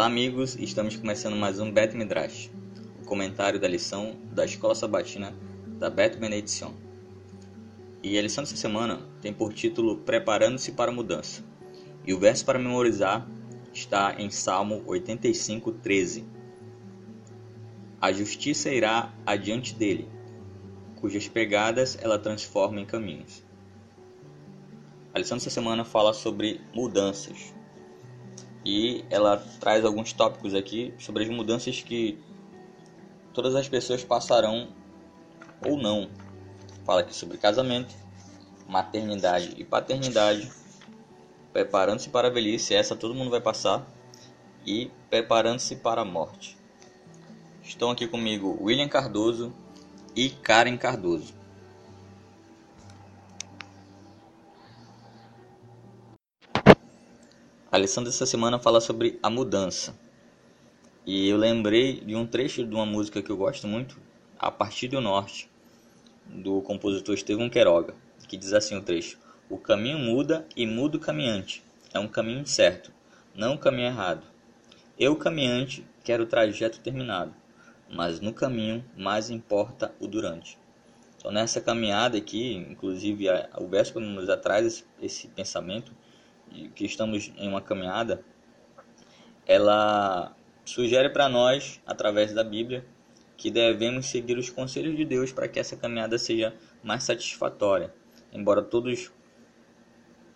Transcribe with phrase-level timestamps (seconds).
[0.00, 2.50] Olá, amigos, estamos começando mais um Bet Midrash,
[3.02, 5.36] o comentário da lição da Escola Sabatina
[5.78, 6.72] da Bet Benediction.
[8.02, 11.44] E a lição dessa semana tem por título Preparando-se para a Mudança.
[12.06, 13.28] E o verso para memorizar
[13.74, 16.24] está em Salmo 85, 13.
[18.00, 20.08] A justiça irá adiante dele,
[20.96, 23.44] cujas pegadas ela transforma em caminhos.
[25.12, 27.59] A lição dessa semana fala sobre mudanças
[28.64, 32.18] e ela traz alguns tópicos aqui sobre as mudanças que
[33.32, 34.68] todas as pessoas passarão
[35.66, 36.10] ou não.
[36.84, 37.94] Fala aqui sobre casamento,
[38.68, 40.50] maternidade e paternidade,
[41.52, 43.86] preparando-se para a velhice, essa todo mundo vai passar,
[44.66, 46.56] e preparando-se para a morte.
[47.62, 49.52] Estão aqui comigo William Cardoso
[50.14, 51.39] e Karen Cardoso.
[57.72, 59.96] A lição dessa semana fala sobre a mudança.
[61.06, 63.96] E eu lembrei de um trecho de uma música que eu gosto muito,
[64.36, 65.48] A Partir do Norte,
[66.26, 67.94] do compositor Estevão Queiroga,
[68.26, 71.62] que diz assim o trecho: O caminho muda e muda o caminhante.
[71.94, 72.90] É um caminho certo,
[73.36, 74.26] não um caminho errado.
[74.98, 77.32] Eu, caminhante, quero o trajeto terminado,
[77.88, 80.58] mas no caminho mais importa o durante.
[81.16, 83.26] Então, nessa caminhada aqui, inclusive
[83.56, 85.94] o verso que nos atrás esse, esse pensamento,
[86.74, 88.24] que estamos em uma caminhada,
[89.46, 90.34] ela
[90.64, 92.84] sugere para nós, através da Bíblia,
[93.36, 97.92] que devemos seguir os conselhos de Deus para que essa caminhada seja mais satisfatória.
[98.32, 99.10] Embora todos,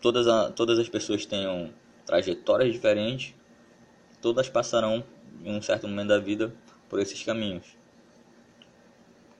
[0.01, 1.73] todas, a, todas as pessoas tenham
[2.07, 3.35] trajetórias diferentes,
[4.21, 5.05] todas passarão
[5.45, 6.55] em um certo momento da vida
[6.89, 7.77] por esses caminhos.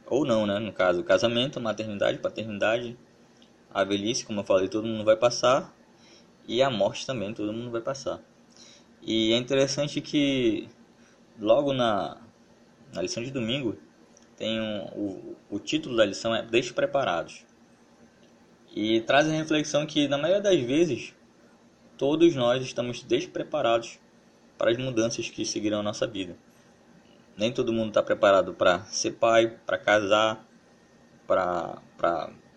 [0.07, 0.59] Ou não, né?
[0.59, 2.97] No caso, casamento, maternidade, paternidade,
[3.73, 5.75] a velhice, como eu falei, todo mundo vai passar
[6.47, 8.21] e a morte também, todo mundo vai passar.
[9.03, 10.69] E é interessante que
[11.39, 12.17] logo na,
[12.93, 13.77] na lição de domingo
[14.37, 17.45] tem um, o, o título da lição é Deixe Preparados.
[18.75, 21.15] E traz a reflexão que na maioria das vezes
[21.97, 23.99] todos nós estamos despreparados
[24.59, 26.37] para as mudanças que seguirão a nossa vida.
[27.37, 30.47] Nem todo mundo está preparado para ser pai, para casar,
[31.27, 31.81] para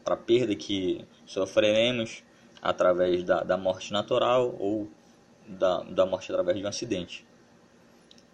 [0.06, 2.24] a perda que sofreremos
[2.62, 4.90] através da, da morte natural ou
[5.48, 7.26] da, da morte através de um acidente.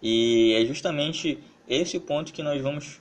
[0.02, 3.00] E é justamente esse ponto que nós vamos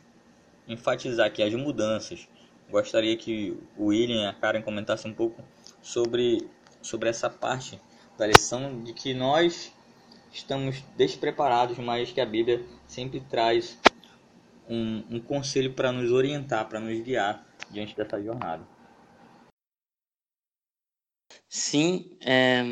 [0.67, 2.28] enfatizar aqui, as mudanças.
[2.69, 5.44] Gostaria que o William e a Karen comentassem um pouco
[5.81, 6.47] sobre,
[6.81, 7.79] sobre essa parte
[8.17, 9.73] da lição de que nós
[10.31, 13.78] estamos despreparados, mas que a Bíblia sempre traz
[14.67, 18.63] um, um conselho para nos orientar, para nos guiar diante dessa jornada.
[21.56, 22.64] Sim, é,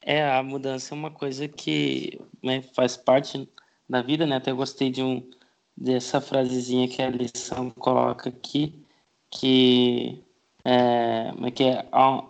[0.00, 3.46] é a mudança é uma coisa que né, faz parte
[3.86, 4.36] da vida, né?
[4.36, 5.28] Até gostei de um
[5.76, 8.82] dessa frasezinha que a lição coloca aqui,
[9.30, 10.24] que
[10.64, 12.24] é, é que é, há,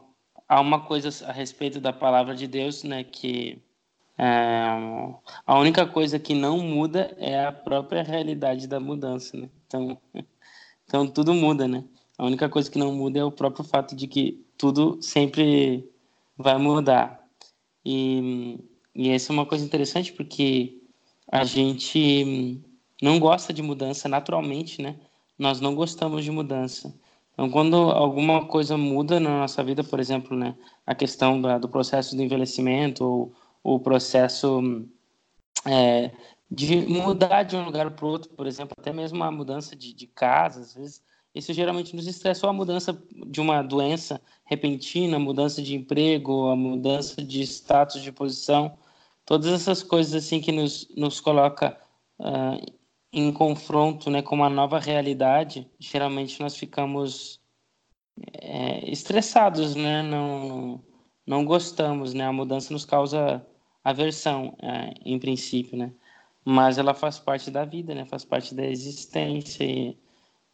[0.49, 3.05] há uma coisa a respeito da palavra de Deus, né?
[3.05, 3.63] Que
[4.19, 4.67] é,
[5.47, 9.49] a única coisa que não muda é a própria realidade da mudança, né?
[9.69, 9.97] Então,
[10.85, 11.85] então tudo muda, né?
[12.21, 15.91] A única coisa que não muda é o próprio fato de que tudo sempre
[16.37, 17.27] vai mudar.
[17.83, 18.63] E,
[18.95, 20.83] e essa é uma coisa interessante porque
[21.33, 22.61] a gente
[23.01, 24.97] não gosta de mudança naturalmente, né?
[25.39, 26.95] Nós não gostamos de mudança.
[27.33, 30.55] Então, quando alguma coisa muda na nossa vida, por exemplo, né,
[30.87, 33.03] a questão da, do processo do envelhecimento
[33.65, 34.85] ou o processo
[35.65, 36.11] é,
[36.51, 39.95] de mudar de um lugar para o outro, por exemplo, até mesmo a mudança de,
[39.95, 45.21] de casa, às vezes isso geralmente nos estressa a mudança de uma doença repentina, a
[45.21, 48.77] mudança de emprego, a mudança de status de posição,
[49.25, 51.79] todas essas coisas assim que nos, nos coloca
[52.19, 52.81] uh,
[53.13, 57.41] em confronto né, com uma nova realidade, geralmente nós ficamos
[58.33, 60.03] é, estressados, né?
[60.03, 60.83] não,
[61.27, 62.25] não gostamos, né?
[62.25, 63.45] a mudança nos causa
[63.83, 65.93] aversão, é, em princípio, né?
[66.45, 68.05] mas ela faz parte da vida, né?
[68.05, 69.99] faz parte da existência e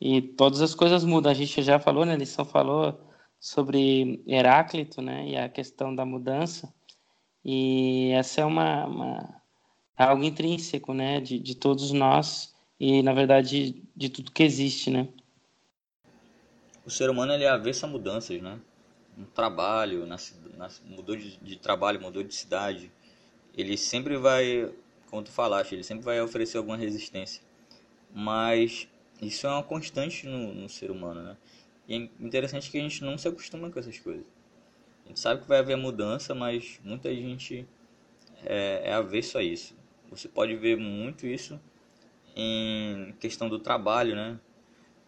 [0.00, 1.30] e todas as coisas mudam.
[1.30, 2.14] A gente já falou, né?
[2.14, 2.98] A lição falou
[3.40, 5.28] sobre Heráclito, né?
[5.28, 6.72] E a questão da mudança.
[7.44, 9.42] E essa é uma, uma
[9.96, 11.20] algo intrínseco, né?
[11.20, 15.08] De, de todos nós e, na verdade, de tudo que existe, né?
[16.84, 18.60] O ser humano ele é avesso a mudanças, né?
[19.16, 20.16] No trabalho, na,
[20.56, 22.92] na, mudou de, de trabalho, mudou de cidade.
[23.56, 24.70] Ele sempre vai,
[25.08, 27.42] como tu falaste, ele sempre vai oferecer alguma resistência.
[28.14, 28.86] Mas
[29.20, 31.36] isso é uma constante no, no ser humano, né?
[31.88, 34.26] E é interessante que a gente não se acostuma com essas coisas.
[35.04, 37.66] A gente sabe que vai haver mudança, mas muita gente
[38.44, 39.74] é, é avesso a isso.
[40.10, 41.60] Você pode ver muito isso
[42.34, 44.38] em questão do trabalho, né?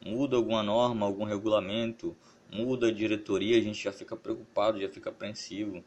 [0.05, 2.17] Muda alguma norma, algum regulamento,
[2.51, 5.85] muda a diretoria, a gente já fica preocupado, já fica apreensivo.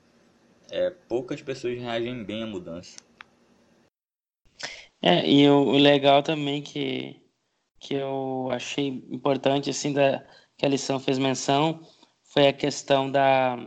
[0.70, 2.98] É, poucas pessoas reagem bem à mudança.
[5.02, 7.20] É, e o, o legal também que,
[7.82, 10.24] que eu achei importante, assim, da,
[10.56, 11.82] que a lição fez menção,
[12.24, 13.58] foi a questão da,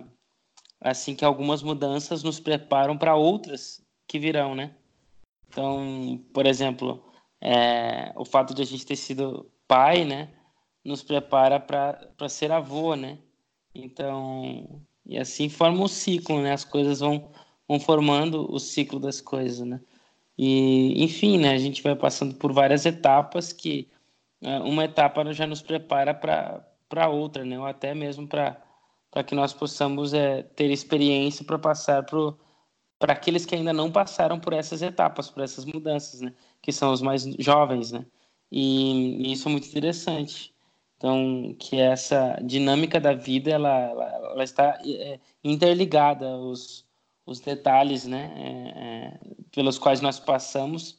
[0.81, 4.76] assim, que algumas mudanças nos preparam para outras que virão, né?
[5.49, 7.05] Então, por exemplo,
[7.40, 10.31] é, o fato de a gente ter sido pai, né,
[10.84, 13.19] nos prepara para ser avô, né?
[13.75, 16.52] Então, e assim forma um ciclo, né?
[16.52, 17.32] As coisas vão,
[17.69, 19.81] vão formando o ciclo das coisas, né?
[20.38, 21.52] E, enfim, né?
[21.52, 23.88] A gente vai passando por várias etapas que
[24.64, 27.58] uma etapa já nos prepara para outra, né?
[27.58, 28.56] Ou até mesmo para
[29.26, 34.52] que nós possamos é, ter experiência para passar para aqueles que ainda não passaram por
[34.52, 36.32] essas etapas, por essas mudanças, né?
[36.62, 38.06] Que são os mais jovens, né?
[38.50, 40.55] E, e isso é muito interessante.
[40.96, 46.87] Então, que essa dinâmica da vida, ela, ela, ela está é, interligada, os,
[47.26, 50.99] os detalhes, né, é, é, pelos quais nós passamos,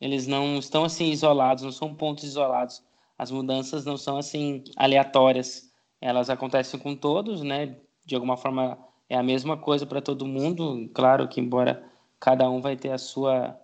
[0.00, 2.82] eles não estão assim isolados, não são pontos isolados.
[3.18, 5.70] As mudanças não são assim aleatórias,
[6.00, 7.76] elas acontecem com todos, né?
[8.04, 10.90] De alguma forma é a mesma coisa para todo mundo.
[10.92, 11.84] Claro que embora
[12.20, 13.58] cada um vai ter a sua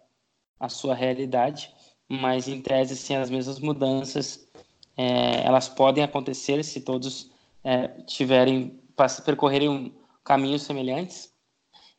[0.58, 1.74] a sua realidade,
[2.08, 4.46] mas em tese assim as mesmas mudanças
[4.96, 7.30] é, elas podem acontecer se todos
[7.64, 8.78] é, tiverem
[9.24, 11.32] percorrerem caminhos semelhantes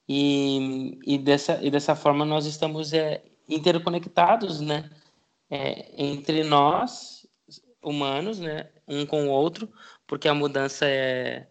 [0.07, 3.24] e, e dessa e dessa forma nós estamos é,
[3.56, 4.89] interconectados né?
[5.50, 7.27] É, entre nós
[7.83, 8.69] humanos né?
[8.88, 9.69] Um com o outro
[10.07, 11.48] porque a mudança é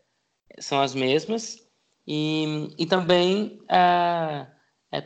[0.58, 1.67] são as mesmas.
[2.06, 4.47] E, e também é,
[4.91, 4.99] é,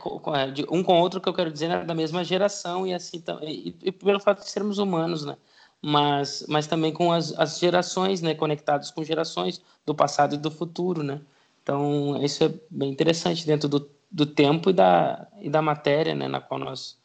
[0.71, 3.75] um com o outro que eu quero dizer né, da mesma geração e assim e,
[3.83, 5.37] e pelo fato de sermos humanos né?
[5.81, 10.49] Mas, mas também com as, as gerações, né, conectados com gerações do passado e do
[10.49, 11.21] futuro, né?
[11.61, 16.27] Então, isso é bem interessante dentro do, do tempo e da, e da matéria, né,
[16.27, 16.97] na qual nós,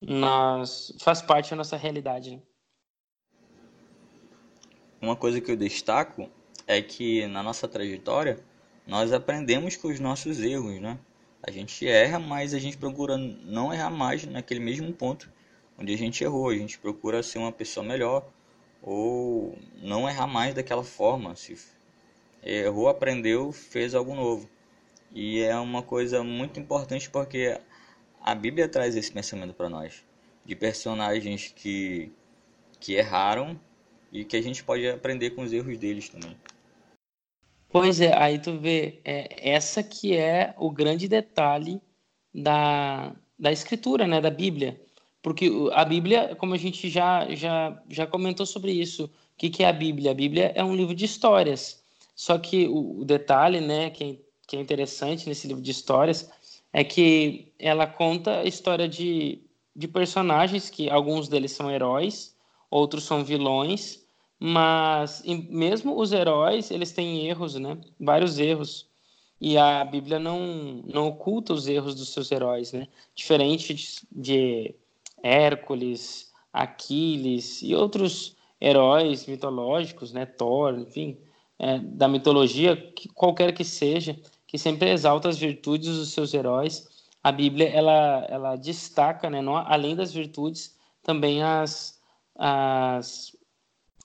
[0.00, 2.36] nós faz parte da nossa realidade.
[2.36, 2.42] Né?
[5.00, 6.28] Uma coisa que eu destaco
[6.66, 8.38] é que na nossa trajetória
[8.86, 10.98] nós aprendemos com os nossos erros, né?
[11.42, 15.30] A gente erra, mas a gente procura não errar mais naquele mesmo ponto
[15.78, 18.28] onde a gente errou, a gente procura ser uma pessoa melhor
[18.82, 21.34] ou não errar mais daquela forma.
[21.34, 21.56] Se
[22.42, 24.48] errou, aprendeu, fez algo novo.
[25.12, 27.58] E é uma coisa muito importante porque
[28.20, 30.04] a Bíblia traz esse pensamento para nós,
[30.44, 32.12] de personagens que,
[32.78, 33.58] que erraram
[34.12, 36.36] e que a gente pode aprender com os erros deles também.
[37.68, 41.80] Pois é, aí tu vê, é, essa que é o grande detalhe
[42.34, 44.80] da, da escritura, né, da Bíblia.
[45.22, 49.62] Porque a Bíblia, como a gente já, já, já comentou sobre isso, o que, que
[49.62, 50.10] é a Bíblia?
[50.10, 51.82] A Bíblia é um livro de histórias.
[52.14, 56.28] Só que o, o detalhe né, que, é, que é interessante nesse livro de histórias
[56.72, 59.40] é que ela conta a história de,
[59.76, 62.36] de personagens que alguns deles são heróis,
[62.68, 64.04] outros são vilões,
[64.40, 67.78] mas mesmo os heróis, eles têm erros, né?
[68.00, 68.88] Vários erros.
[69.40, 72.88] E a Bíblia não, não oculta os erros dos seus heróis, né?
[73.14, 74.74] Diferente de, de
[75.22, 81.16] Hércules, Aquiles e outros heróis mitológicos, né, Thor, enfim,
[81.56, 84.18] é, da mitologia, que, qualquer que seja,
[84.50, 86.88] que sempre exalta as virtudes dos seus heróis.
[87.22, 92.00] A Bíblia ela, ela destaca, né, não, além das virtudes, também as,
[92.34, 93.36] as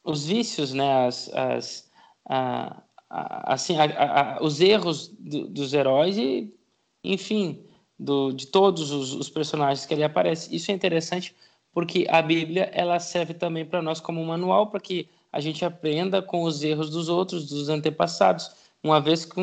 [0.03, 1.91] os vícios, né, as, as
[2.29, 6.53] a, a, assim, a, os erros do, dos heróis e,
[7.03, 7.65] enfim,
[7.97, 10.55] do, de todos os, os, personagens que ali aparecem.
[10.55, 11.35] Isso é interessante
[11.73, 15.65] porque a Bíblia ela serve também para nós como um manual para que a gente
[15.65, 18.51] aprenda com os erros dos outros, dos antepassados.
[18.83, 19.41] Uma vez que,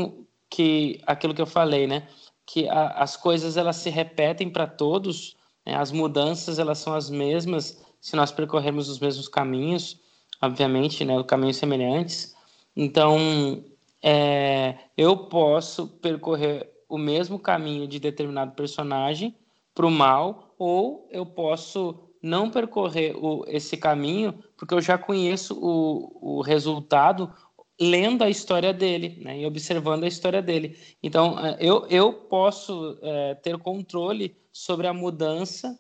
[0.53, 2.07] que aquilo que eu falei, né,
[2.45, 7.09] que a, as coisas elas se repetem para todos, né, as mudanças elas são as
[7.09, 9.99] mesmas se nós percorrermos os mesmos caminhos,
[10.43, 12.37] obviamente, né, caminhos semelhantes.
[12.77, 13.65] Então,
[14.03, 19.35] é, eu posso percorrer o mesmo caminho de determinado personagem
[19.75, 25.59] para o mal, ou eu posso não percorrer o, esse caminho porque eu já conheço
[25.59, 27.33] o, o resultado
[27.81, 30.77] lendo a história dele né, e observando a história dele.
[31.03, 35.79] Então, é, eu, eu posso é, ter controle sobre a mudança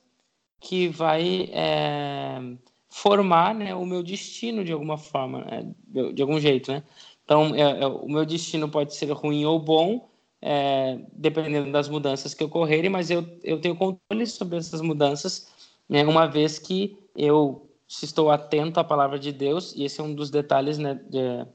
[0.60, 2.40] que vai é,
[2.88, 5.74] formar né, o meu destino de alguma forma, né,
[6.12, 6.72] de algum jeito.
[6.72, 6.82] Né?
[7.24, 10.08] Então, é, é, o meu destino pode ser ruim ou bom,
[10.40, 15.48] é, dependendo das mudanças que ocorrerem, mas eu, eu tenho controle sobre essas mudanças,
[15.88, 20.14] né, uma vez que eu estou atento à palavra de Deus, e esse é um
[20.14, 21.46] dos detalhes né, de,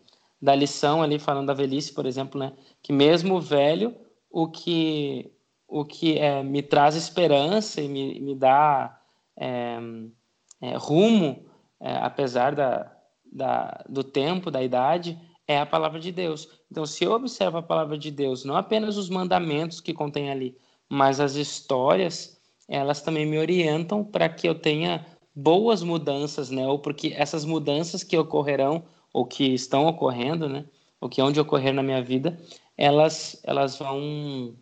[0.42, 3.96] da lição ali, falando da velhice, por exemplo, né, que mesmo velho,
[4.30, 5.32] o que,
[5.68, 9.00] o que é, me traz esperança e me, me dá
[9.36, 9.78] é,
[10.62, 11.46] é, rumo,
[11.80, 12.92] é, apesar da,
[13.32, 16.50] da, do tempo, da idade, é a palavra de Deus.
[16.70, 20.58] Então, se eu observo a palavra de Deus, não apenas os mandamentos que contém ali,
[20.90, 26.68] mas as histórias, elas também me orientam para que eu tenha boas mudanças, né?
[26.68, 28.84] Ou porque essas mudanças que ocorrerão
[29.18, 30.64] ou que estão ocorrendo, né?
[31.02, 32.40] Ou que onde ocorrer na minha vida,
[32.78, 34.54] elas elas vão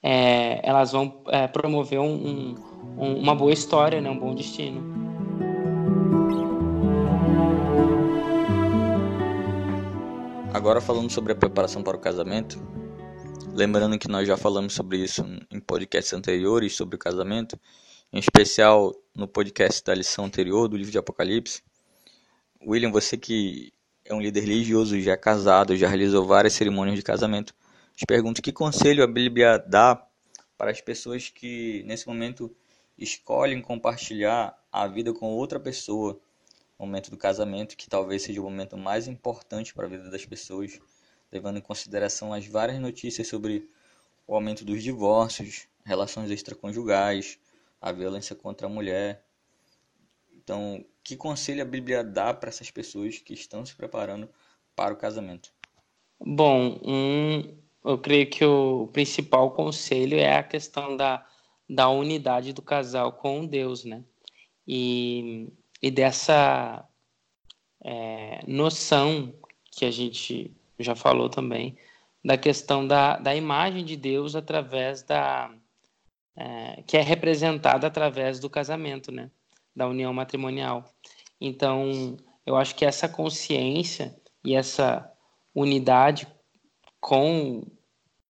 [0.00, 2.54] é, elas vão é, promover um,
[2.96, 4.08] um, uma boa história, né?
[4.08, 4.80] Um bom destino.
[10.54, 12.62] Agora falando sobre a preparação para o casamento,
[13.52, 17.58] lembrando que nós já falamos sobre isso em podcasts anteriores sobre o casamento,
[18.12, 21.66] em especial no podcast da lição anterior do livro de Apocalipse.
[22.64, 23.72] William, você que
[24.04, 27.54] é um líder religioso, já é casado, já realizou várias cerimônias de casamento,
[27.94, 30.06] te pergunto que conselho a Bíblia dá
[30.56, 32.54] para as pessoas que nesse momento
[32.96, 36.20] escolhem compartilhar a vida com outra pessoa
[36.78, 40.78] momento do casamento, que talvez seja o momento mais importante para a vida das pessoas,
[41.30, 43.68] levando em consideração as várias notícias sobre
[44.26, 47.38] o aumento dos divórcios, relações extraconjugais,
[47.80, 49.24] a violência contra a mulher.
[50.32, 54.28] Então, que conselho a Bíblia dá para essas pessoas que estão se preparando
[54.76, 55.52] para o casamento?
[56.20, 61.26] Bom, um, eu creio que o principal conselho é a questão da,
[61.68, 64.04] da unidade do casal com Deus, né?
[64.66, 65.48] E
[65.80, 66.84] e dessa
[67.84, 69.32] é, noção
[69.70, 71.76] que a gente já falou também
[72.24, 75.52] da questão da, da imagem de Deus através da
[76.36, 79.30] é, que é representada através do casamento, né,
[79.78, 80.84] da união matrimonial.
[81.40, 85.10] Então, eu acho que essa consciência e essa
[85.54, 86.26] unidade
[87.00, 87.62] com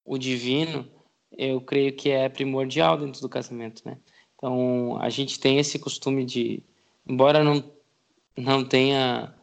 [0.05, 0.89] o divino,
[1.33, 3.99] eu creio que é primordial dentro do casamento, né?
[4.35, 6.63] Então, a gente tem esse costume de
[7.07, 7.65] embora não,
[8.37, 9.35] não tenha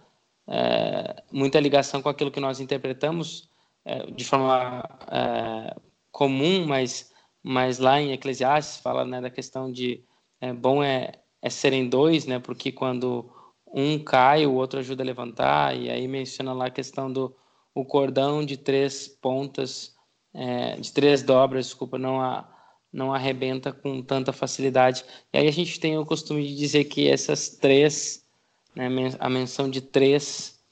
[0.48, 3.50] é, muita ligação com aquilo que nós interpretamos
[3.84, 5.76] é, de forma é,
[6.12, 7.12] comum, mas,
[7.44, 10.04] mas lá em Eclesiastes fala né, da questão de
[10.40, 11.12] é, bom é,
[11.46, 13.30] é serem dois, né, porque quando
[13.72, 17.36] um cai, o outro ajuda a levantar, e aí menciona lá a questão do
[17.72, 19.94] o cordão de três pontas,
[20.34, 22.20] é, de três dobras, desculpa, não
[22.92, 25.04] não arrebenta com tanta facilidade.
[25.34, 28.26] E aí a gente tem o costume de dizer que essas três,
[28.74, 28.88] né,
[29.20, 30.64] a menção de três,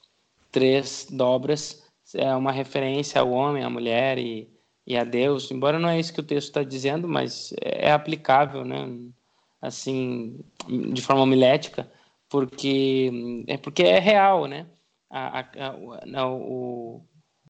[0.51, 1.83] três dobras
[2.15, 4.49] é uma referência ao homem, à mulher e,
[4.87, 5.51] e a Deus.
[5.51, 8.87] Embora não é isso que o texto está dizendo, mas é aplicável, né?
[9.63, 10.43] Assim,
[10.93, 11.89] de forma homilética,
[12.27, 14.67] porque é porque é real, né?
[15.09, 15.45] A, a,
[16.15, 17.01] a, o,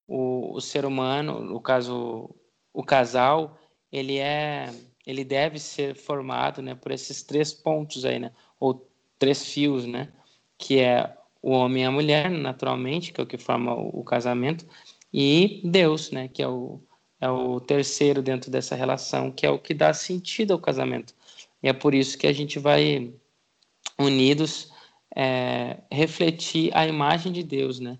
[0.08, 2.30] o, o ser humano, no caso
[2.72, 3.58] o casal,
[3.92, 4.72] ele é
[5.06, 8.88] ele deve ser formado né, por esses três pontos aí, né, ou
[9.20, 10.10] três fios, né,
[10.58, 14.04] que é o homem e a mulher, naturalmente, que é o que forma o, o
[14.04, 14.66] casamento,
[15.12, 16.80] e Deus, né, que é o,
[17.20, 21.14] é o terceiro dentro dessa relação, que é o que dá sentido ao casamento.
[21.64, 23.14] E é por isso que a gente vai
[23.98, 24.72] unidos
[25.16, 27.98] é, refletir a imagem de Deus, né,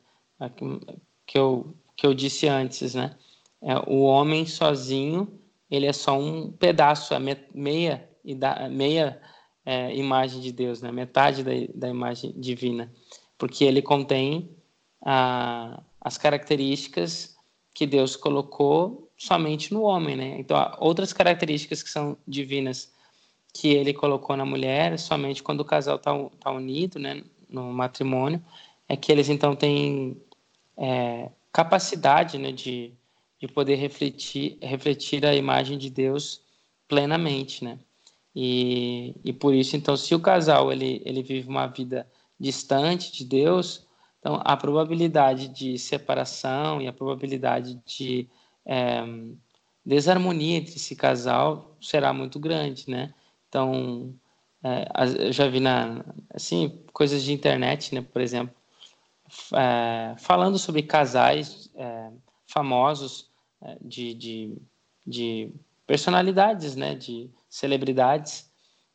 [1.26, 3.16] que eu que eu disse antes, né,
[3.62, 5.40] é, o homem sozinho
[5.74, 8.08] ele é só um pedaço, a meia,
[8.70, 9.20] meia
[9.66, 10.92] é, imagem de Deus, né?
[10.92, 12.94] metade da, da imagem divina,
[13.40, 14.56] porque ele contém
[15.04, 17.36] a, as características
[17.74, 20.40] que Deus colocou somente no homem, né?
[20.40, 22.94] Então, outras características que são divinas
[23.54, 28.44] que ele colocou na mulher, somente quando o casal está tá unido, né, no matrimônio,
[28.90, 30.22] é que eles então têm
[30.78, 32.94] é, capacidade, né, de
[33.44, 36.42] de poder refletir, refletir a imagem de Deus
[36.88, 37.78] plenamente, né?
[38.34, 43.26] E, e por isso, então, se o casal ele, ele vive uma vida distante de
[43.26, 43.86] Deus,
[44.18, 48.30] então a probabilidade de separação e a probabilidade de
[48.66, 49.04] é,
[49.86, 53.14] desarmonia entre esse casal será muito grande, né?
[53.54, 54.16] Então,
[54.64, 58.56] é, já vi na, assim, coisas de internet, né, por exemplo,
[59.54, 62.10] é, falando sobre casais é,
[62.48, 63.30] famosos
[63.80, 64.58] de, de,
[65.06, 65.52] de
[65.86, 68.52] personalidades, né, de celebridades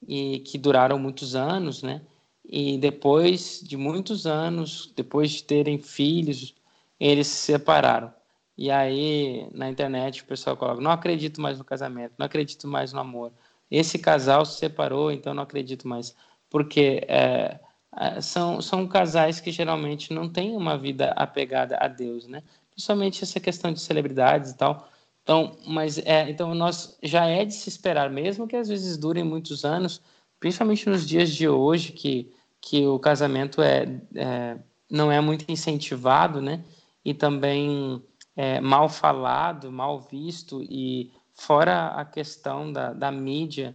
[0.09, 2.03] e que duraram muitos anos, né?
[2.45, 6.55] E depois de muitos anos, depois de terem filhos,
[6.99, 8.13] eles se separaram.
[8.57, 12.93] e aí na internet o pessoal coloca: não acredito mais no casamento, não acredito mais
[12.93, 13.33] no amor.
[13.71, 16.15] Esse casal se separou, então não acredito mais.
[16.51, 17.61] Porque é,
[17.97, 22.43] é, são, são casais que geralmente não têm uma vida apegada a Deus, né?
[22.71, 24.89] Principalmente essa questão de celebridades e tal.
[25.23, 29.25] Então, mas é, então nós já é de se esperar, mesmo que às vezes durem
[29.25, 30.01] muitos anos,
[30.41, 34.57] principalmente nos dias de hoje, que, que o casamento é, é
[34.91, 36.65] não é muito incentivado, né?
[37.05, 38.03] E também
[38.35, 43.75] é, mal falado, mal visto e fora a questão da, da mídia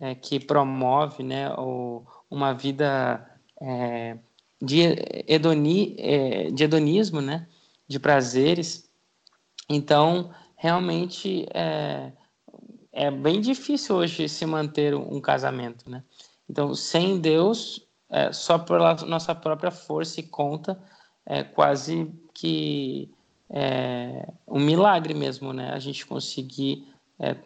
[0.00, 4.16] é, que promove, né, o, uma vida é,
[4.60, 4.80] de,
[5.28, 7.46] hedoni, é, de hedonismo, né,
[7.86, 8.90] de prazeres.
[9.68, 12.12] Então, realmente é,
[12.90, 16.02] é bem difícil hoje se manter um casamento, né?
[16.48, 20.82] Então, sem Deus, é, só por nossa própria força e conta,
[21.24, 23.10] é quase que
[23.48, 25.70] é, um milagre mesmo, né?
[25.72, 26.91] A gente conseguir
[27.22, 27.36] é,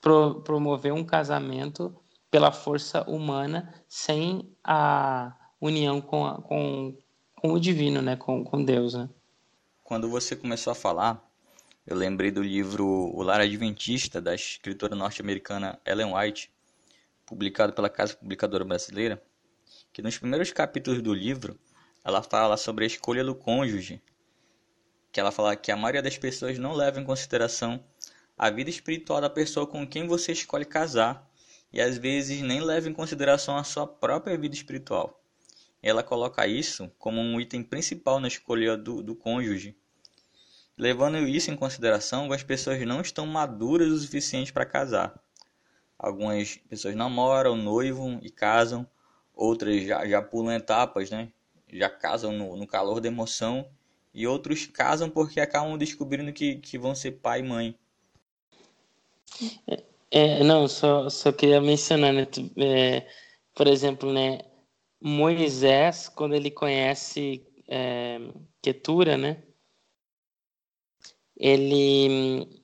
[0.00, 1.94] pro, promover um casamento
[2.30, 6.96] pela força humana sem a união com, a, com,
[7.36, 8.16] com o divino, né?
[8.16, 9.08] Com, com Deus, né?
[9.84, 11.22] Quando você começou a falar,
[11.86, 16.50] eu lembrei do livro O Lar Adventista, da escritora norte-americana Ellen White,
[17.26, 19.22] publicado pela Casa Publicadora Brasileira,
[19.92, 21.58] que nos primeiros capítulos do livro
[22.04, 24.02] ela fala sobre a escolha do cônjuge,
[25.12, 27.82] que ela fala que a maioria das pessoas não leva em consideração
[28.38, 31.28] a vida espiritual da pessoa com quem você escolhe casar
[31.72, 35.20] e às vezes nem leva em consideração a sua própria vida espiritual.
[35.82, 39.76] Ela coloca isso como um item principal na escolha do, do cônjuge.
[40.76, 45.20] Levando isso em consideração, algumas pessoas não estão maduras o suficiente para casar.
[45.98, 48.88] Algumas pessoas namoram, noivam e casam,
[49.34, 51.32] outras já, já pulam etapas, né?
[51.72, 53.68] já casam no, no calor da emoção
[54.14, 57.78] e outros casam porque acabam descobrindo que, que vão ser pai e mãe.
[60.10, 63.06] É, não, só, só queria mencionar, né, é,
[63.54, 64.40] por exemplo, né,
[65.00, 68.18] Moisés, quando ele conhece é,
[68.62, 69.42] Ketura, né,
[71.36, 72.62] ele,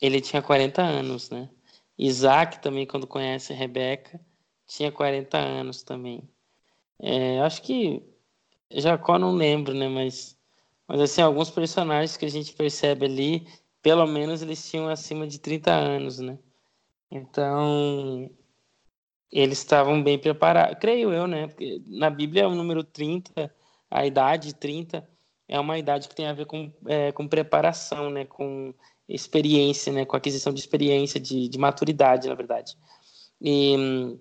[0.00, 1.50] ele tinha 40 anos, né,
[1.98, 4.20] Isaac também, quando conhece Rebeca,
[4.66, 6.22] tinha 40 anos também.
[6.98, 8.02] É, acho que
[8.72, 9.88] Jacó não lembro, né?
[9.88, 10.38] Mas,
[10.86, 13.46] mas assim, alguns personagens que a gente percebe ali,
[13.82, 16.38] pelo menos eles tinham acima de 30 anos, né?
[17.10, 18.30] Então,
[19.30, 21.48] eles estavam bem preparados, creio eu, né?
[21.48, 23.52] Porque na Bíblia o número 30,
[23.90, 25.08] a idade 30,
[25.48, 28.24] é uma idade que tem a ver com, é, com preparação, né?
[28.24, 28.74] Com
[29.08, 30.04] experiência, né?
[30.04, 32.76] Com aquisição de experiência, de, de maturidade, na verdade.
[33.40, 34.18] E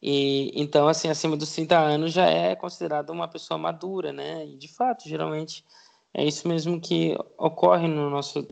[0.00, 4.46] e então, assim, acima dos 30 anos já é considerado uma pessoa madura, né?
[4.46, 5.64] E de fato, geralmente
[6.14, 8.46] é isso mesmo que ocorre no nosso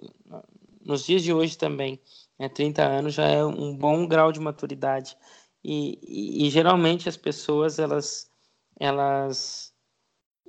[0.84, 2.00] nos dias de hoje também.
[2.38, 2.48] Né?
[2.48, 5.16] 30 anos já é um bom grau de maturidade.
[5.64, 8.30] E, e, e geralmente as pessoas elas
[8.78, 9.74] elas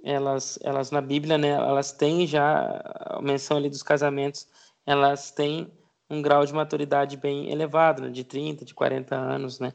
[0.03, 4.47] elas elas na Bíblia, né, elas têm já a menção ali dos casamentos,
[4.85, 5.71] elas têm
[6.09, 8.09] um grau de maturidade bem elevado, né?
[8.09, 9.73] de 30, de 40 anos, né?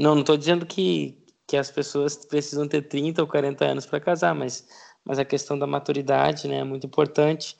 [0.00, 4.00] Não, não estou dizendo que, que as pessoas precisam ter 30 ou 40 anos para
[4.00, 4.66] casar, mas,
[5.06, 7.56] mas a questão da maturidade né, é muito importante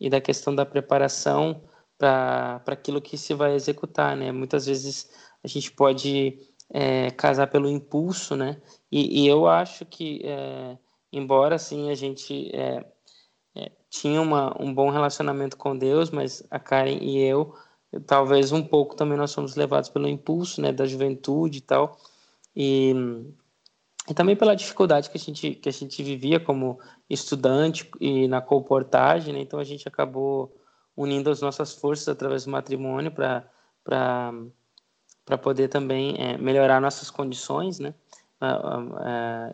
[0.00, 1.62] e da questão da preparação
[1.98, 4.16] para aquilo que se vai executar.
[4.16, 4.30] Né?
[4.30, 5.10] Muitas vezes
[5.42, 6.38] a gente pode
[6.70, 8.60] é, casar pelo impulso, né?
[8.90, 10.78] E, e eu acho que, é,
[11.12, 12.84] embora assim a gente é,
[13.56, 17.54] é tinha uma, um bom relacionamento com Deus, mas a Karen e eu
[18.06, 21.96] talvez um pouco também nós somos levados pelo impulso, né, da juventude e tal,
[22.56, 22.92] e,
[24.08, 28.40] e também pela dificuldade que a gente que a gente vivia como estudante e na
[28.40, 30.54] comportagem, né, então a gente acabou
[30.96, 34.32] unindo as nossas forças através do matrimônio para
[35.42, 37.94] poder também é, melhorar nossas condições, né,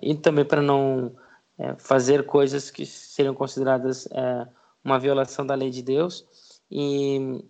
[0.02, 1.14] e também para não
[1.58, 4.46] é, fazer coisas que seriam consideradas é,
[4.84, 6.26] uma violação da lei de Deus.
[6.70, 7.44] E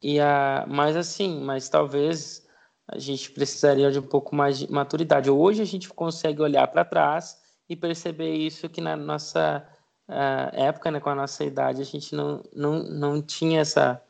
[0.00, 2.46] e a, mas assim, mas talvez
[2.88, 5.30] a gente precisaria de um pouco mais de maturidade.
[5.30, 9.66] Hoje a gente consegue olhar para trás e perceber isso que na nossa
[10.08, 14.02] uh, época, né, com a nossa idade, a gente não, não, não tinha essa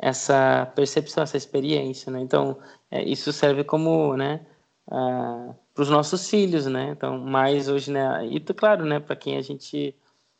[0.00, 2.20] essa percepção, essa experiência, né?
[2.20, 2.58] Então
[2.90, 4.46] é, isso serve como, né,
[4.86, 6.90] uh, para os nossos filhos, né?
[6.90, 8.24] Então mais hoje, né?
[8.26, 9.96] E claro, né, para quem a gente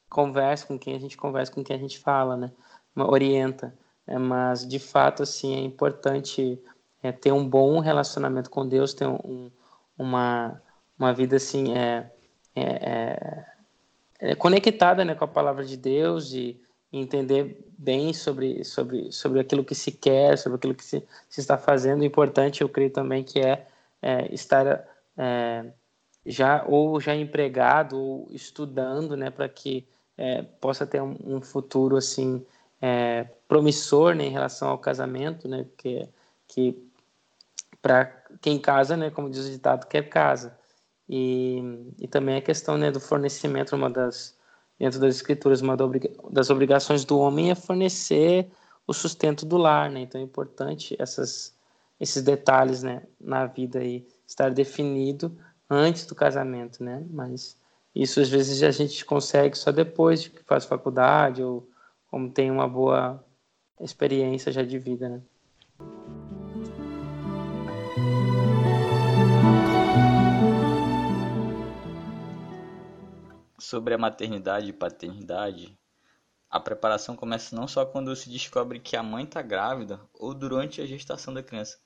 [0.08, 2.52] conversa, com quem a gente conversa, com quem a gente fala, né?
[2.96, 3.74] Orienta.
[4.06, 6.60] É, mas de fato assim é importante
[7.02, 9.50] é, ter um bom relacionamento com Deus, ter um,
[9.96, 10.60] uma
[10.98, 12.10] uma vida assim é,
[12.54, 13.46] é, é,
[14.20, 19.62] é, conectada né, com a palavra de Deus e, entender bem sobre, sobre, sobre aquilo
[19.62, 22.00] que se quer, sobre aquilo que se, se está fazendo.
[22.00, 23.66] O importante, eu creio também, que é,
[24.00, 25.66] é estar é,
[26.24, 29.86] já ou já empregado ou estudando, né, para que
[30.62, 32.42] possa ter um, um futuro assim
[33.46, 36.08] promissor né, em relação ao casamento, né, que,
[36.48, 36.87] que
[37.80, 38.06] para
[38.40, 40.58] quem casa, né, como diz o ditado, quer casa.
[41.08, 41.62] E,
[41.98, 44.36] e também a questão né, do fornecimento, uma das
[44.78, 45.76] dentro das escrituras, uma
[46.30, 48.48] das obrigações do homem é fornecer
[48.86, 50.00] o sustento do lar, né?
[50.00, 51.54] Então é importante essas,
[51.98, 55.36] esses detalhes, né, na vida aí estar definido
[55.68, 57.04] antes do casamento, né?
[57.10, 57.56] Mas
[57.94, 61.68] isso às vezes a gente consegue só depois de que faz faculdade ou
[62.06, 63.22] como tem uma boa
[63.80, 65.20] experiência já de vida, né?
[73.68, 75.78] Sobre a maternidade e paternidade,
[76.48, 80.80] a preparação começa não só quando se descobre que a mãe está grávida ou durante
[80.80, 81.78] a gestação da criança,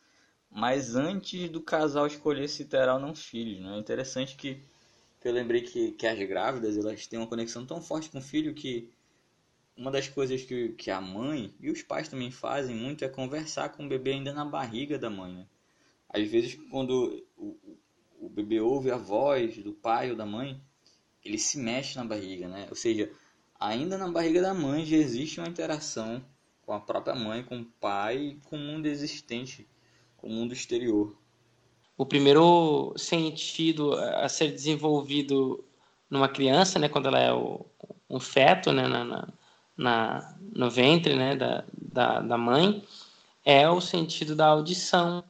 [0.48, 3.60] mas antes do casal escolher se terá ou não filhos.
[3.60, 3.74] Né?
[3.74, 4.62] É interessante que,
[5.20, 8.22] que eu lembrei que, que as grávidas elas têm uma conexão tão forte com o
[8.22, 8.88] filho que
[9.76, 13.70] uma das coisas que, que a mãe e os pais também fazem muito é conversar
[13.70, 15.34] com o bebê ainda na barriga da mãe.
[15.34, 15.46] Né?
[16.08, 17.58] Às vezes, quando o,
[18.20, 20.62] o bebê ouve a voz do pai ou da mãe,
[21.24, 22.66] ele se mexe na barriga, né?
[22.68, 23.10] Ou seja,
[23.58, 26.22] ainda na barriga da mãe já existe uma interação
[26.64, 29.68] com a própria mãe, com o pai com o mundo existente,
[30.16, 31.16] com o mundo exterior.
[31.96, 35.64] O primeiro sentido a ser desenvolvido
[36.10, 37.64] numa criança, né, quando ela é o,
[38.08, 39.28] um feto, né, na,
[39.76, 42.82] na, no ventre, né, da, da, da mãe,
[43.44, 45.24] é o sentido da audição.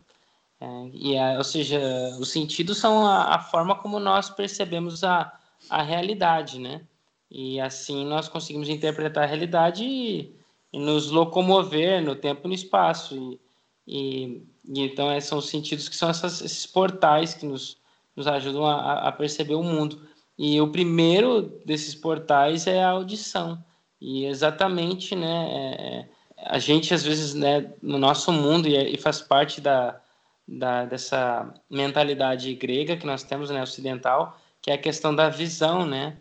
[0.60, 1.80] É, e a, ou seja,
[2.20, 5.32] os sentidos são a, a forma como nós percebemos a,
[5.68, 6.82] a realidade, né?
[7.30, 10.36] E assim nós conseguimos interpretar a realidade e,
[10.72, 13.16] e nos locomover no tempo e no espaço.
[13.16, 13.40] E,
[13.86, 17.78] e, e então esses são os sentidos que são essas, esses portais que nos,
[18.14, 20.06] nos ajudam a, a perceber o mundo.
[20.38, 23.62] E o primeiro desses portais é a audição.
[24.00, 26.08] E exatamente, né, é, é
[26.44, 30.00] a gente às vezes, né, no nosso mundo e, e faz parte da,
[30.46, 35.84] da, dessa mentalidade grega que nós temos, né, ocidental, que é a questão da visão,
[35.84, 36.16] né?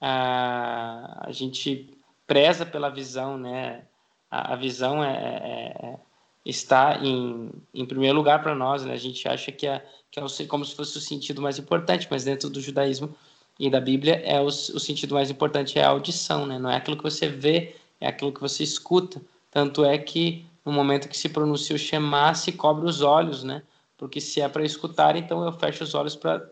[0.00, 3.84] A, a gente preza pela visão, né?
[4.30, 5.98] A, a visão é, é, é
[6.44, 8.92] está em, em primeiro lugar para nós, né?
[8.92, 12.24] A gente acha que é, que é como se fosse o sentido mais importante, mas
[12.24, 13.12] dentro do judaísmo
[13.58, 16.58] e da Bíblia é o, o sentido mais importante é a audição, né?
[16.58, 19.20] Não é aquilo que você vê, é aquilo que você escuta.
[19.50, 23.62] Tanto é que no momento que se pronuncia o Shema, se cobre os olhos, né?
[23.96, 26.46] Porque se é para escutar, então eu fecho os olhos para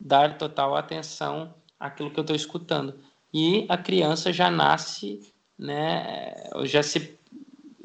[0.00, 2.98] dar total atenção àquilo que eu estou escutando.
[3.32, 5.20] E a criança já nasce,
[5.58, 6.34] né,
[6.64, 7.18] já se,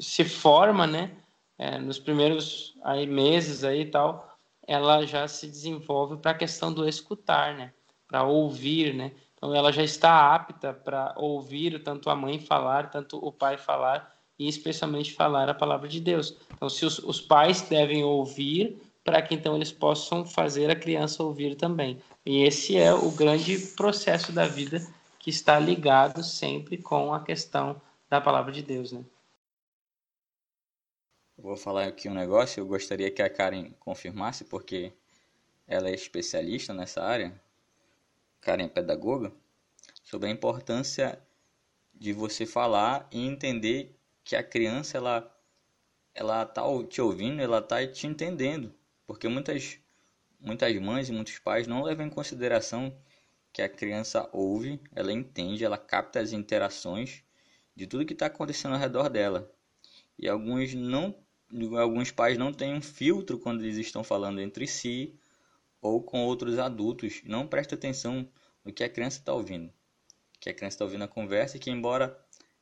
[0.00, 1.12] se forma, né,
[1.58, 4.34] é, nos primeiros aí, meses aí tal,
[4.66, 7.72] ela já se desenvolve para a questão do escutar, né,
[8.08, 9.12] para ouvir, né.
[9.36, 14.16] Então ela já está apta para ouvir tanto a mãe falar, tanto o pai falar
[14.38, 16.36] e especialmente falar a palavra de Deus.
[16.54, 21.22] Então se os, os pais devem ouvir para que então eles possam fazer a criança
[21.22, 22.02] ouvir também.
[22.24, 24.84] E esse é o grande processo da vida
[25.20, 29.04] que está ligado sempre com a questão da palavra de Deus, né?
[31.38, 34.92] Vou falar aqui um negócio, eu gostaria que a Karen confirmasse, porque
[35.68, 37.40] ela é especialista nessa área,
[38.40, 39.32] Karen é pedagoga,
[40.02, 41.16] sobre a importância
[41.94, 45.32] de você falar e entender que a criança ela
[46.12, 48.74] ela tá te ouvindo, ela tá te entendendo.
[49.06, 49.78] Porque muitas,
[50.40, 52.96] muitas mães e muitos pais não levam em consideração
[53.52, 57.22] que a criança ouve, ela entende, ela capta as interações
[57.74, 59.50] de tudo que está acontecendo ao redor dela.
[60.18, 61.14] E alguns não,
[61.78, 65.14] alguns pais não têm um filtro quando eles estão falando entre si
[65.80, 68.28] ou com outros adultos, não prestam atenção
[68.64, 69.72] no que a criança está ouvindo.
[70.40, 72.18] Que a criança está ouvindo a conversa e que embora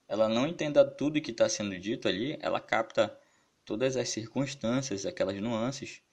[0.06, 3.18] ela não entenda tudo que está sendo dito ali, ela capta
[3.64, 6.03] todas as circunstâncias, aquelas nuances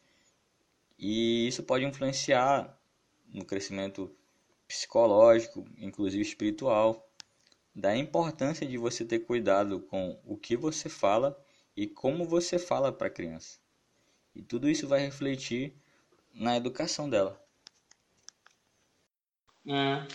[1.02, 2.80] e isso pode influenciar
[3.34, 4.16] no crescimento
[4.68, 7.10] psicológico, inclusive espiritual,
[7.74, 11.36] da importância de você ter cuidado com o que você fala
[11.76, 13.58] e como você fala para a criança.
[14.36, 15.74] E tudo isso vai refletir
[16.34, 17.42] na educação dela.
[19.68, 20.08] É.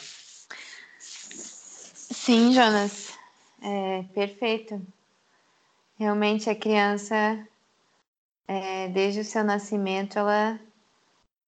[0.98, 3.12] Sim, Jonas,
[3.60, 4.80] é perfeito.
[5.98, 7.46] Realmente a criança,
[8.46, 10.60] é, desde o seu nascimento, ela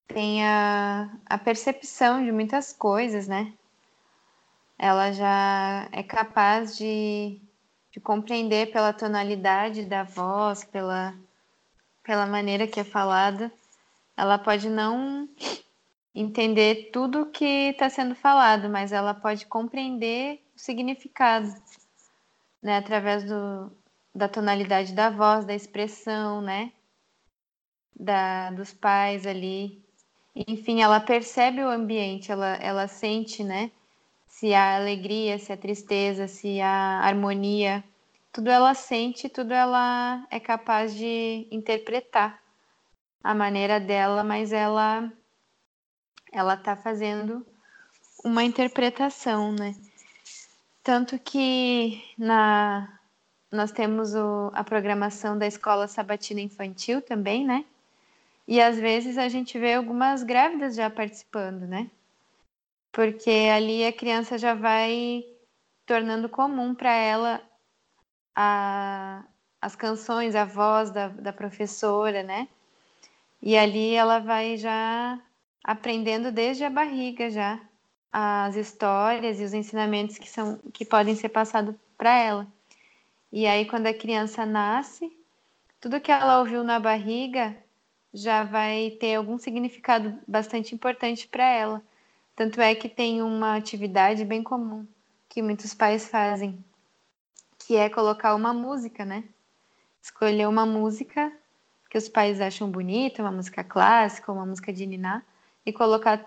[0.08, 3.52] tem a, a percepção de muitas coisas, né?
[4.78, 7.40] Ela já é capaz de
[7.90, 11.14] de compreender pela tonalidade da voz, pela,
[12.02, 13.52] pela maneira que é falada,
[14.16, 15.28] ela pode não
[16.14, 21.52] entender tudo que está sendo falado, mas ela pode compreender o significado,
[22.62, 23.72] né, através do,
[24.14, 26.72] da tonalidade da voz, da expressão, né,
[27.98, 29.82] da, dos pais ali.
[30.46, 33.72] Enfim, ela percebe o ambiente, ela, ela sente, né,
[34.28, 37.82] se há alegria, se há tristeza, se há harmonia,
[38.32, 42.40] tudo ela sente, tudo ela é capaz de interpretar
[43.24, 45.12] a maneira dela, mas ela
[46.32, 47.44] ela está fazendo
[48.24, 49.74] uma interpretação, né?
[50.84, 53.00] Tanto que na,
[53.50, 57.64] nós temos o, a programação da escola sabatina infantil também, né?
[58.48, 61.90] E às vezes a gente vê algumas grávidas já participando, né?
[62.90, 65.22] Porque ali a criança já vai
[65.84, 67.42] tornando comum para ela
[68.34, 69.22] a,
[69.60, 72.48] as canções, a voz da, da professora, né?
[73.42, 75.20] E ali ela vai já
[75.62, 77.60] aprendendo desde a barriga já
[78.10, 82.46] as histórias e os ensinamentos que são que podem ser passados para ela.
[83.30, 85.12] E aí quando a criança nasce,
[85.78, 87.54] tudo que ela ouviu na barriga
[88.12, 91.82] já vai ter algum significado bastante importante para ela.
[92.34, 94.86] Tanto é que tem uma atividade bem comum
[95.28, 96.64] que muitos pais fazem,
[97.58, 99.24] que é colocar uma música, né?
[100.02, 101.32] Escolher uma música
[101.90, 105.22] que os pais acham bonita, uma música clássica, uma música de niná,
[105.64, 106.24] e colocar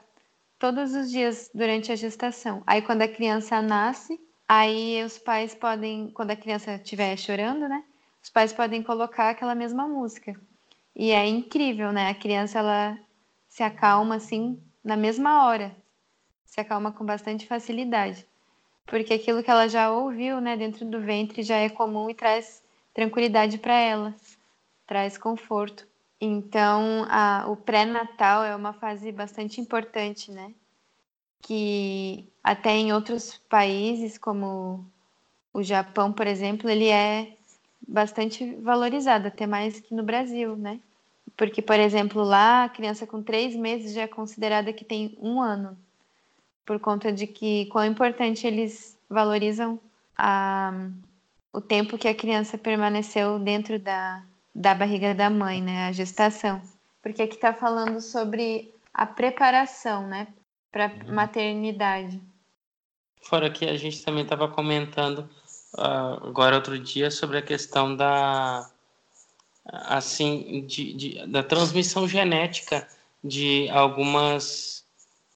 [0.59, 2.61] todos os dias durante a gestação.
[2.65, 7.83] Aí quando a criança nasce, aí os pais podem, quando a criança estiver chorando, né?
[8.23, 10.39] Os pais podem colocar aquela mesma música.
[10.95, 12.09] E é incrível, né?
[12.09, 12.97] A criança ela
[13.47, 15.75] se acalma assim na mesma hora.
[16.45, 18.27] Se acalma com bastante facilidade.
[18.85, 22.61] Porque aquilo que ela já ouviu, né, dentro do ventre já é comum e traz
[22.93, 24.15] tranquilidade para ela,
[24.85, 25.87] traz conforto.
[26.19, 30.53] Então, a, o pré-natal é uma fase bastante importante, né?
[31.41, 34.85] Que até em outros países, como
[35.53, 37.37] o Japão, por exemplo, ele é
[37.87, 40.79] bastante valorizado, até mais que no Brasil, né?
[41.35, 45.41] Porque, por exemplo, lá a criança com três meses já é considerada que tem um
[45.41, 45.77] ano,
[46.65, 49.79] por conta de que quão importante eles valorizam
[50.17, 50.71] a,
[51.51, 55.87] o tempo que a criança permaneceu dentro da, da barriga da mãe, né?
[55.87, 56.61] A gestação.
[57.01, 60.27] Porque aqui está falando sobre a preparação, né?
[60.71, 61.13] Para uhum.
[61.13, 62.21] maternidade.
[63.23, 65.29] Fora que a gente também estava comentando
[65.77, 68.69] agora outro dia sobre a questão da
[69.65, 72.87] assim de, de da transmissão genética
[73.23, 74.83] de algumas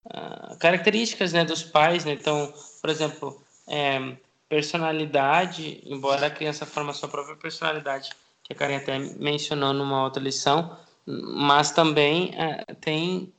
[0.06, 4.18] uh, características né dos pais né então por exemplo é,
[4.50, 8.10] personalidade embora a criança forme a sua própria personalidade
[8.46, 13.34] que a Karen até mencionou numa outra lição, mas também é, tem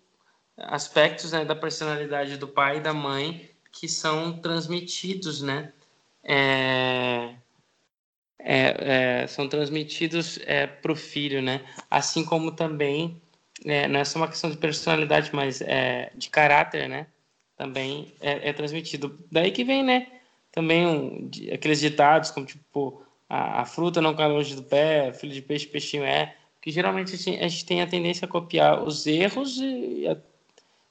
[0.56, 5.72] aspectos né, da personalidade do pai e da mãe que são transmitidos, né?
[6.28, 7.34] É,
[8.38, 11.60] é, é são transmitidos é, para o filho, né?
[11.90, 13.20] Assim como também
[13.64, 15.62] é, não é só uma questão de personalidade, mas
[16.14, 17.06] de caráter, né?
[17.56, 19.18] Também é, transmitido.
[19.30, 20.08] Daí que vem, né?
[20.52, 25.32] Também um, aqueles ditados como tipo a, a, fruta não cai longe do pé, filho
[25.32, 26.34] de peixe, peixinho é.
[26.62, 30.06] Que geralmente a gente, a gente tem a tendência a copiar os erros e,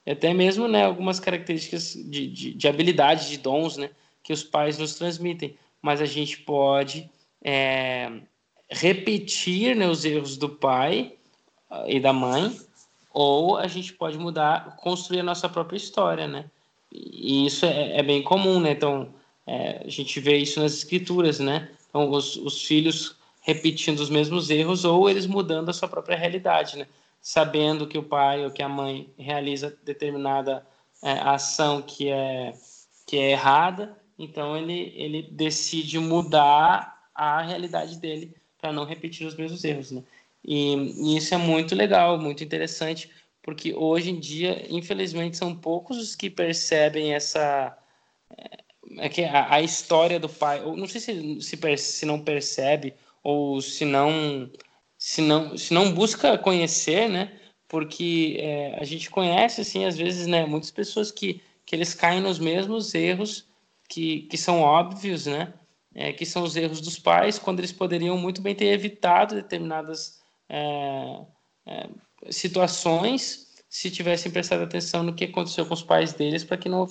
[0.05, 3.89] e até mesmo né, algumas características de, de, de habilidade, de dons né,
[4.25, 5.55] que os pais nos transmitem.
[5.79, 7.07] Mas a gente pode
[7.43, 8.11] é,
[8.67, 11.13] repetir né, os erros do pai
[11.69, 12.59] ah, e da mãe,
[13.13, 16.45] ou a gente pode mudar, construir a nossa própria história, né?
[16.91, 18.71] E isso é, é bem comum, né?
[18.71, 19.13] Então,
[19.45, 21.69] é, a gente vê isso nas escrituras, né?
[21.87, 26.79] Então, os, os filhos repetindo os mesmos erros ou eles mudando a sua própria realidade,
[26.79, 26.87] né?
[27.21, 30.65] Sabendo que o pai ou que a mãe realiza determinada
[31.03, 32.53] é, ação que é,
[33.05, 39.35] que é errada, então ele, ele decide mudar a realidade dele para não repetir os
[39.35, 40.03] mesmos erros, né?
[40.43, 43.09] E, e, isso é muito legal, muito interessante,
[43.41, 47.77] porque hoje em dia, infelizmente, são poucos os que percebem essa
[48.97, 52.93] é que a, a, história do pai, ou não sei se, se, se não percebe
[53.23, 54.49] ou se não,
[54.97, 57.39] se não, se não busca conhecer, né?
[57.67, 62.21] Porque é, a gente conhece, assim, às vezes, né, muitas pessoas que, que eles caem
[62.21, 63.47] nos mesmos erros
[63.87, 65.53] que, que são óbvios, né?
[65.93, 70.21] É, que são os erros dos pais, quando eles poderiam muito bem ter evitado determinadas
[70.49, 71.21] é,
[71.65, 71.89] é
[72.29, 76.87] situações se tivessem prestado atenção no que aconteceu com os pais deles para que não,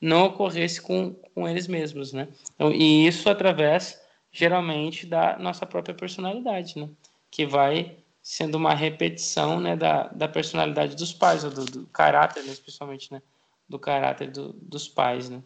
[0.00, 2.28] não ocorresse com, com eles mesmos, né?
[2.54, 4.00] Então, e isso através
[4.32, 6.88] geralmente da nossa própria personalidade, né?
[7.30, 12.52] Que vai sendo uma repetição, né, da, da personalidade dos pais, do, do caráter, né,
[12.52, 13.20] especialmente, né,
[13.68, 15.42] do caráter do, dos pais, né?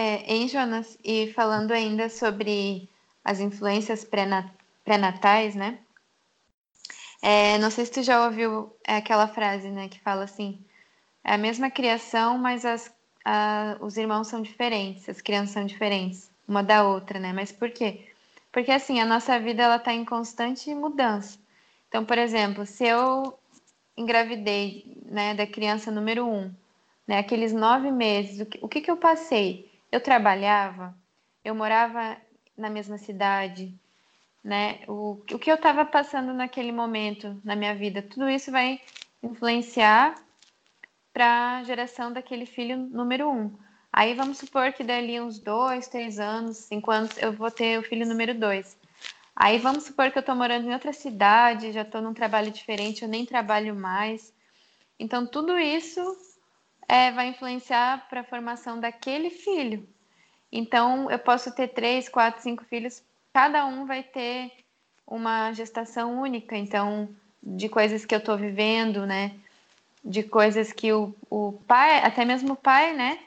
[0.00, 0.96] É, hein, Jonas?
[1.04, 2.88] E falando ainda sobre
[3.22, 5.78] as influências pré-natais, né?
[7.20, 10.58] É, não sei se tu já ouviu aquela frase, né, que fala assim:
[11.22, 12.90] é a mesma criação, mas as,
[13.22, 17.34] a, os irmãos são diferentes, as crianças são diferentes uma da outra, né?
[17.34, 18.08] Mas por quê?
[18.50, 21.38] Porque assim, a nossa vida ela está em constante mudança.
[21.88, 23.38] Então, por exemplo, se eu
[23.94, 26.50] engravidei, né, da criança número um,
[27.06, 29.69] né, aqueles nove meses, o que, o que, que eu passei?
[29.90, 30.94] Eu trabalhava,
[31.44, 32.16] eu morava
[32.56, 33.74] na mesma cidade,
[34.42, 34.80] né?
[34.86, 38.80] O, o que eu estava passando naquele momento na minha vida, tudo isso vai
[39.22, 40.14] influenciar
[41.12, 43.56] para a geração daquele filho número um.
[43.92, 47.82] Aí vamos supor que dali uns dois, três anos, cinco anos, eu vou ter o
[47.82, 48.78] filho número dois.
[49.34, 53.02] Aí vamos supor que eu estou morando em outra cidade, já estou num trabalho diferente,
[53.02, 54.32] eu nem trabalho mais.
[54.98, 56.00] Então tudo isso
[56.90, 59.88] é, vai influenciar para a formação daquele filho.
[60.50, 64.52] Então eu posso ter três, quatro, cinco filhos, cada um vai ter
[65.06, 66.56] uma gestação única.
[66.56, 67.08] Então
[67.42, 69.34] de coisas que eu estou vivendo, né?
[70.04, 73.18] De coisas que o, o pai, até mesmo o pai, né?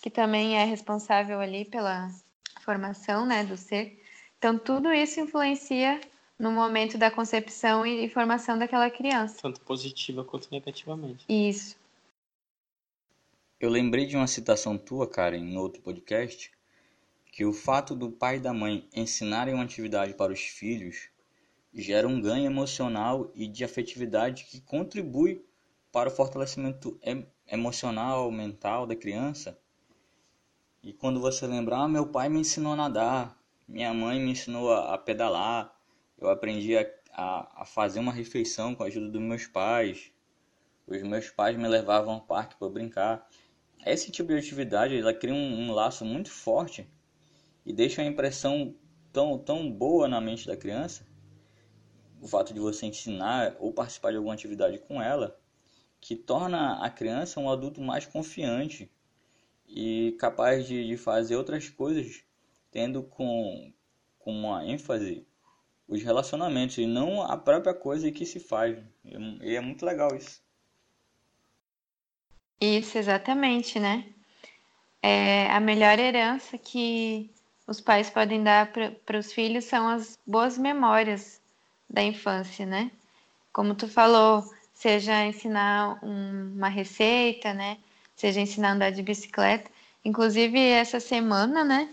[0.00, 2.10] que também é responsável ali pela
[2.60, 4.02] formação né, do ser.
[4.38, 6.00] Então, tudo isso influencia
[6.38, 9.38] no momento da concepção e formação daquela criança.
[9.42, 11.24] Tanto positiva quanto negativamente.
[11.28, 11.76] Isso.
[13.60, 16.50] Eu lembrei de uma citação tua, Karen, no outro podcast,
[17.30, 21.10] que o fato do pai e da mãe ensinarem uma atividade para os filhos
[21.72, 25.44] gera um ganho emocional e de afetividade que contribui
[25.92, 26.98] para o fortalecimento
[27.46, 29.56] emocional, mental da criança
[30.82, 34.72] e quando você lembrar, ah, meu pai me ensinou a nadar, minha mãe me ensinou
[34.72, 35.70] a, pedalar,
[36.16, 40.10] eu aprendi a, a, a, fazer uma refeição com a ajuda dos meus pais,
[40.86, 43.28] os meus pais me levavam ao parque para brincar.
[43.84, 46.86] Esse tipo de atividade ela cria um, um laço muito forte
[47.64, 48.74] e deixa uma impressão
[49.12, 51.06] tão, tão boa na mente da criança,
[52.20, 55.38] o fato de você ensinar ou participar de alguma atividade com ela,
[56.00, 58.90] que torna a criança um adulto mais confiante
[59.66, 62.22] e capaz de, de fazer outras coisas,
[62.70, 63.72] tendo com,
[64.18, 65.26] com uma ênfase
[65.88, 68.78] os relacionamentos e não a própria coisa que se faz.
[69.42, 70.40] E é muito legal isso.
[72.60, 74.04] Isso, exatamente, né?
[75.02, 77.30] É, a melhor herança que
[77.66, 81.40] os pais podem dar para os filhos são as boas memórias
[81.88, 82.90] da infância, né?
[83.52, 84.44] Como tu falou,
[84.74, 87.78] seja ensinar um, uma receita, né?
[88.20, 89.70] seja ensinar a andar de bicicleta.
[90.04, 91.90] Inclusive, essa semana, né?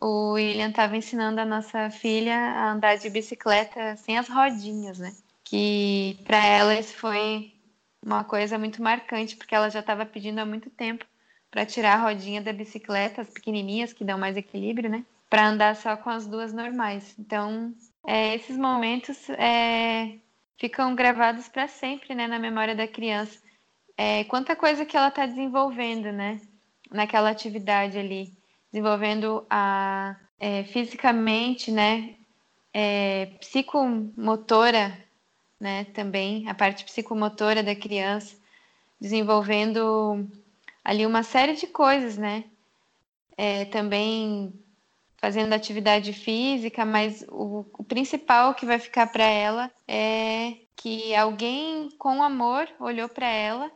[0.00, 5.12] O William estava ensinando a nossa filha a andar de bicicleta sem as rodinhas, né?
[5.44, 7.52] Que para ela isso foi
[8.04, 11.04] uma coisa muito marcante, porque ela já estava pedindo há muito tempo
[11.50, 15.04] para tirar a rodinha da bicicleta, as pequenininhas que dão mais equilíbrio, né?
[15.28, 17.14] Para andar só com as duas normais.
[17.18, 17.74] Então,
[18.06, 20.16] é, esses momentos é,
[20.58, 23.38] ficam gravados para sempre, né, na memória da criança
[24.02, 26.40] é, quanta coisa que ela está desenvolvendo, né?
[26.90, 28.32] Naquela atividade ali,
[28.72, 32.14] desenvolvendo a é, fisicamente, né?
[32.72, 34.96] É, psicomotora,
[35.60, 35.84] né?
[35.84, 38.36] Também a parte psicomotora da criança,
[39.00, 40.26] desenvolvendo
[40.84, 42.44] ali uma série de coisas, né?
[43.36, 44.52] É, também
[45.18, 51.90] fazendo atividade física, mas o, o principal que vai ficar para ela é que alguém
[51.98, 53.70] com amor olhou para ela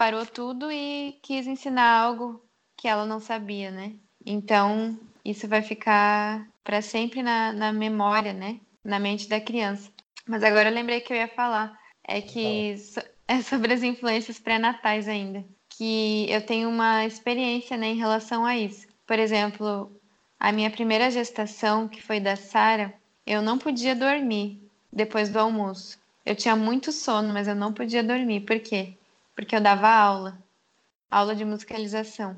[0.00, 2.42] parou tudo e quis ensinar algo
[2.74, 3.94] que ela não sabia, né?
[4.24, 8.58] Então, isso vai ficar para sempre na, na memória, né?
[8.82, 9.92] Na mente da criança.
[10.30, 11.78] Mas agora eu lembrei que eu ia falar.
[12.04, 12.74] É que
[13.28, 15.44] é sobre as influências pré-natais ainda.
[15.68, 18.86] Que eu tenho uma experiência né, em relação a isso.
[19.06, 19.90] Por exemplo,
[20.38, 22.94] a minha primeira gestação, que foi da Sara,
[23.26, 24.62] eu não podia dormir
[24.92, 25.98] depois do almoço.
[26.24, 28.42] Eu tinha muito sono, mas eu não podia dormir.
[28.42, 28.94] Por quê?
[29.40, 30.38] porque eu dava aula,
[31.10, 32.36] aula de musicalização.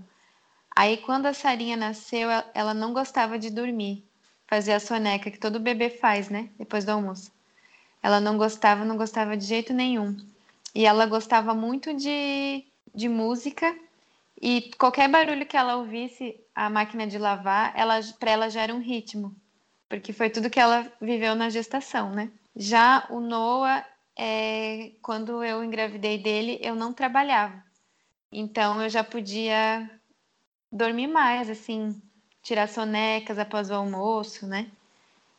[0.75, 4.07] Aí, quando a Sarinha nasceu, ela não gostava de dormir,
[4.47, 6.51] fazer a soneca que todo bebê faz, né?
[6.57, 7.33] Depois do almoço.
[8.03, 10.17] Ela não gostava, não gostava de jeito nenhum.
[10.75, 13.75] E ela gostava muito de, de música
[14.43, 18.75] e qualquer barulho que ela ouvisse, a máquina de lavar, ela, para ela já era
[18.75, 19.33] um ritmo,
[19.89, 22.29] porque foi tudo que ela viveu na gestação, né?
[22.57, 23.87] Já o Noah,
[24.19, 27.63] é, quando eu engravidei dele, eu não trabalhava.
[28.33, 29.89] Então eu já podia
[30.73, 32.03] dormir mais, assim,
[32.43, 34.69] tirar sonecas após o almoço, né?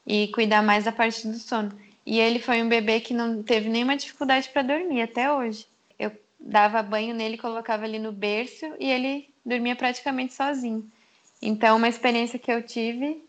[0.08, 1.78] E cuidar mais da parte do sono.
[2.06, 5.66] E ele foi um bebê que não teve nenhuma dificuldade para dormir até hoje.
[5.98, 10.86] Eu dava banho nele, colocava ali no berço e ele dormia praticamente sozinho.
[11.42, 13.22] Então, uma experiência que eu tive,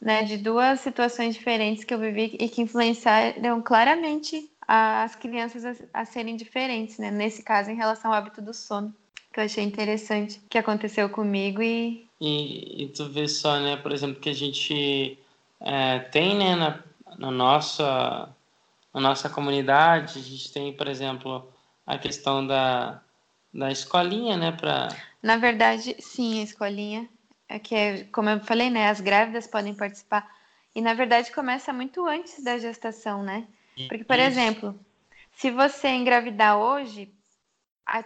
[0.00, 6.04] né, de duas situações diferentes que eu vivi e que influenciaram claramente as crianças a
[6.04, 7.10] serem diferentes, né?
[7.10, 8.92] Nesse caso, em relação ao hábito do sono,
[9.32, 13.92] que eu achei interessante que aconteceu comigo e e, e tu vê só, né, por
[13.92, 15.18] exemplo, que a gente
[15.60, 16.82] é, tem, né, na,
[17.18, 18.34] na nossa
[18.92, 21.52] na nossa comunidade, a gente tem, por exemplo,
[21.86, 23.02] a questão da,
[23.52, 24.88] da escolinha, né, para
[25.22, 27.08] Na verdade, sim, a escolinha
[27.48, 30.26] é que é, como eu falei, né, as grávidas podem participar.
[30.74, 33.46] E na verdade começa muito antes da gestação, né?
[33.88, 34.28] Porque, por Isso.
[34.28, 34.80] exemplo,
[35.32, 37.12] se você engravidar hoje,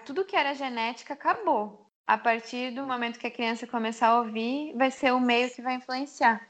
[0.05, 1.87] tudo que era genética acabou.
[2.07, 5.63] A partir do momento que a criança começar a ouvir, vai ser o meio que
[5.63, 6.47] vai influenciar.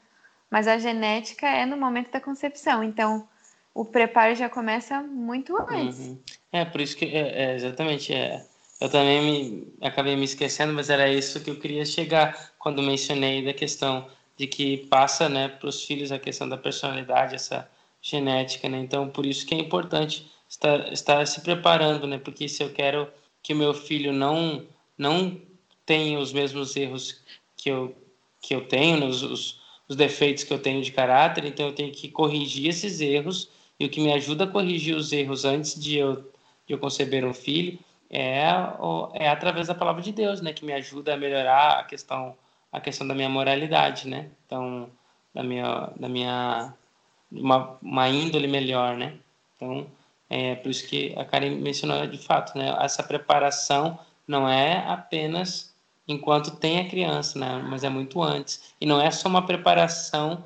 [0.51, 2.83] Mas a genética é no momento da concepção.
[2.83, 3.27] Então,
[3.73, 5.99] o preparo já começa muito antes.
[5.99, 6.19] Uhum.
[6.51, 8.45] É, por isso que, é, é, exatamente, é,
[8.81, 13.43] eu também me, acabei me esquecendo, mas era isso que eu queria chegar quando mencionei
[13.43, 17.69] da questão de que passa né, para os filhos a questão da personalidade, essa
[18.01, 18.79] genética, né?
[18.79, 22.17] Então, por isso que é importante estar, estar se preparando, né?
[22.17, 23.07] Porque se eu quero
[23.43, 24.65] que meu filho não
[24.97, 25.39] não
[25.85, 27.21] tenha os mesmos erros
[27.55, 27.95] que eu
[28.41, 29.05] que eu tenho, né?
[29.05, 29.60] os, os,
[29.91, 33.85] os defeitos que eu tenho de caráter, então eu tenho que corrigir esses erros e
[33.85, 36.31] o que me ajuda a corrigir os erros antes de eu,
[36.65, 37.77] de eu conceber um filho
[38.09, 38.45] é,
[39.15, 40.53] é através da palavra de Deus, né?
[40.53, 42.37] Que me ajuda a melhorar a questão
[42.71, 44.29] a questão da minha moralidade, né?
[44.45, 44.89] Então,
[45.33, 46.73] da minha da minha
[47.29, 49.15] uma, uma índole melhor, né?
[49.57, 49.87] Então,
[50.29, 52.73] é por isso que a Karen mencionou de fato, né?
[52.79, 55.70] Essa preparação não é apenas
[56.11, 57.65] enquanto tem a criança, né?
[57.69, 58.73] Mas é muito antes.
[58.79, 60.43] E não é só uma preparação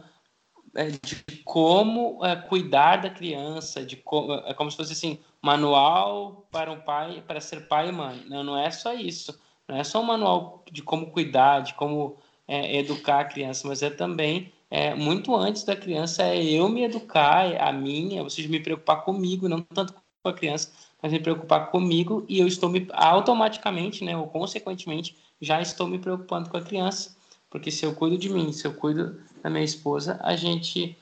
[0.76, 6.47] é, de como é, cuidar da criança, de como, é como se fosse assim, manual
[6.51, 8.24] para um pai, para ser pai e mãe.
[8.28, 9.39] Não, não é só isso.
[9.68, 13.82] Não é só um manual de como cuidar, de como é, educar a criança, mas
[13.82, 18.49] é também é, muito antes da criança é eu me educar, é a minha, seja,
[18.49, 22.70] me preocupar comigo, não tanto com a criança, mas me preocupar comigo e eu estou
[22.70, 25.16] me automaticamente, né, ou consequentemente,
[25.46, 27.16] já estou me preocupando com a criança,
[27.50, 30.98] porque se eu cuido de mim, se eu cuido da minha esposa, a gente,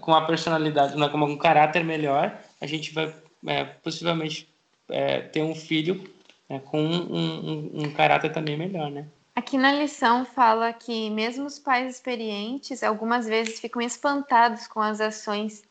[0.00, 3.14] com uma personalidade, com um caráter melhor, a gente vai
[3.46, 4.48] é, possivelmente
[4.88, 6.08] é, ter um filho
[6.48, 9.06] é, com um, um, um caráter também melhor, né?
[9.34, 15.00] Aqui na lição fala que mesmo os pais experientes algumas vezes ficam espantados com as
[15.00, 15.62] ações,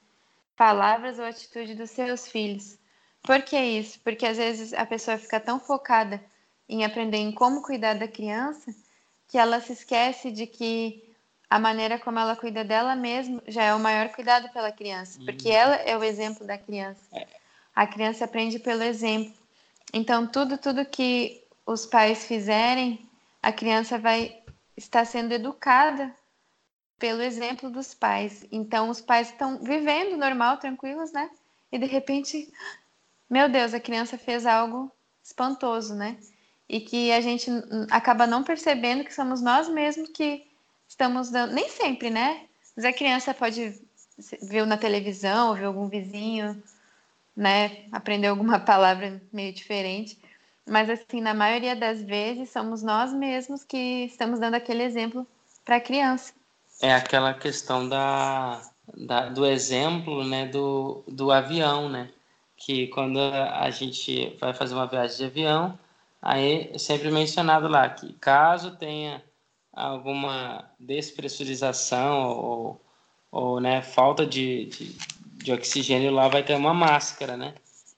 [0.55, 2.77] palavras ou atitude dos seus filhos.
[3.21, 3.99] Por que isso?
[4.03, 6.21] Porque às vezes a pessoa fica tão focada
[6.69, 8.73] em aprender em como cuidar da criança
[9.27, 11.03] que ela se esquece de que
[11.49, 15.49] a maneira como ela cuida dela mesma já é o maior cuidado pela criança, porque
[15.49, 15.55] uhum.
[15.55, 17.01] ela é o exemplo da criança.
[17.11, 17.27] É.
[17.75, 19.33] A criança aprende pelo exemplo.
[19.91, 23.09] Então tudo tudo que os pais fizerem
[23.41, 24.41] a criança vai
[24.75, 26.13] estar sendo educada
[26.97, 28.45] pelo exemplo dos pais.
[28.51, 31.29] Então, os pais estão vivendo normal, tranquilos, né?
[31.71, 32.51] E de repente,
[33.29, 34.91] meu Deus, a criança fez algo
[35.23, 36.17] espantoso, né?
[36.69, 37.49] E que a gente
[37.89, 40.45] acaba não percebendo que somos nós mesmos que
[40.87, 41.53] estamos dando.
[41.53, 42.45] Nem sempre, né?
[42.75, 43.81] Mas a criança pode
[44.43, 46.61] ver na televisão, ver algum vizinho,
[47.35, 47.85] né?
[47.91, 50.19] Aprender alguma palavra meio diferente.
[50.67, 55.25] Mas, assim, na maioria das vezes, somos nós mesmos que estamos dando aquele exemplo
[55.65, 56.33] para a criança.
[56.81, 58.61] É aquela questão da,
[58.95, 62.09] da, do exemplo né, do, do avião, né?
[62.55, 65.79] Que quando a gente vai fazer uma viagem de avião,
[66.21, 69.23] aí sempre mencionado lá que caso tenha
[69.73, 72.81] alguma despressurização ou,
[73.31, 74.95] ou né, falta de, de,
[75.43, 77.55] de oxigênio lá, vai ter uma máscara, né?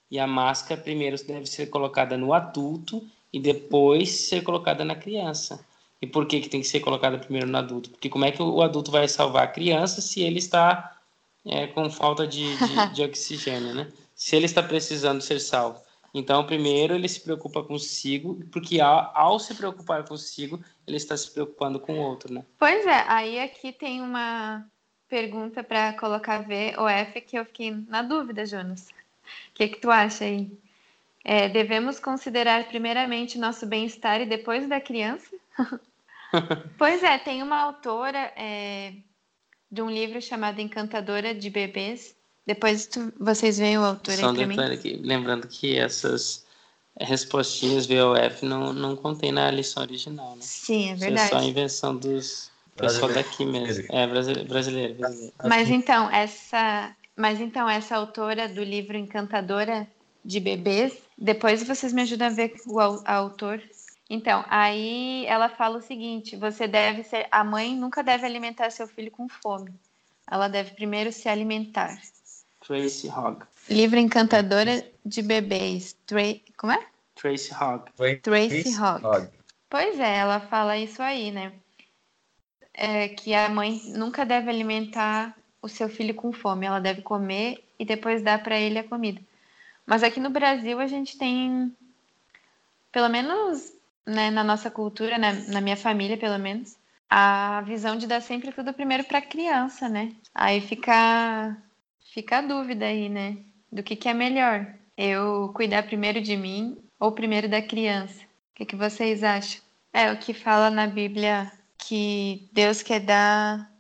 [0.10, 3.02] E a máscara primeiro deve ser colocada no adulto
[3.32, 5.66] e depois ser colocada na criança.
[6.02, 7.92] E por que, que tem que ser colocada primeiro no adulto?
[7.92, 10.98] Porque como é que o adulto vai salvar a criança se ele está
[11.46, 13.88] é, com falta de, de, de oxigênio, né?
[14.16, 15.80] Se ele está precisando ser salvo.
[16.14, 21.32] Então, primeiro ele se preocupa consigo, porque ao, ao, se preocupar consigo, ele está se
[21.32, 22.44] preocupando com o outro, né?
[22.60, 24.66] Pois é, aí aqui tem uma
[25.08, 28.90] pergunta para colocar V ou F que eu fiquei na dúvida, Jonas.
[28.90, 30.52] O que, que tu acha aí?
[31.24, 35.30] É, devemos considerar primeiramente nosso bem-estar e depois da criança?
[36.78, 38.94] pois é, tem uma autora é,
[39.72, 42.16] de um livro chamado Encantadora de Bebês.
[42.46, 44.60] Depois tu, vocês veem o autor Só aí para mim.
[44.60, 46.46] Aqui, lembrando que essas
[47.00, 50.42] respostinhas VOF não, não contém na lição original, né?
[50.42, 51.16] Sim, é verdade.
[51.16, 53.86] Isso é só a invenção dos, pessoa daqui mesmo.
[53.90, 55.34] É, brasileiro, brasileiro, brasileiro.
[55.44, 59.88] Mas então, essa, mas então, essa autora do livro Encantadora
[60.24, 63.62] de Bebês, depois vocês me ajudam a ver o a autor.
[64.10, 67.28] Então, aí ela fala o seguinte: você deve ser.
[67.32, 69.72] A mãe nunca deve alimentar seu filho com fome.
[70.30, 72.02] Ela deve primeiro se alimentar.
[72.66, 73.44] Tracy Hogg.
[73.70, 75.96] Livro Encantadora de Bebês.
[76.06, 76.22] Tra...
[76.58, 76.86] Como é?
[77.16, 77.92] Tracy Hogg.
[78.22, 79.30] Tracy Hogg.
[79.70, 81.54] Pois é, ela fala isso aí, né?
[82.74, 86.66] É que a mãe nunca deve alimentar o seu filho com fome.
[86.66, 89.22] Ela deve comer e depois dar para ele a comida.
[89.86, 91.76] Mas aqui no Brasil a gente tem,
[92.92, 93.74] pelo menos
[94.06, 96.76] né, na nossa cultura, né, na minha família pelo menos,
[97.10, 100.14] a visão de dar sempre tudo primeiro para a criança, né?
[100.34, 101.58] Aí fica,
[102.14, 103.38] fica a dúvida aí, né?
[103.72, 104.68] Do que, que é melhor.
[104.98, 108.24] Eu cuidar primeiro de mim ou primeiro da criança?
[108.24, 109.62] O que, que vocês acham?
[109.94, 113.72] É o que fala na Bíblia que Deus quer dar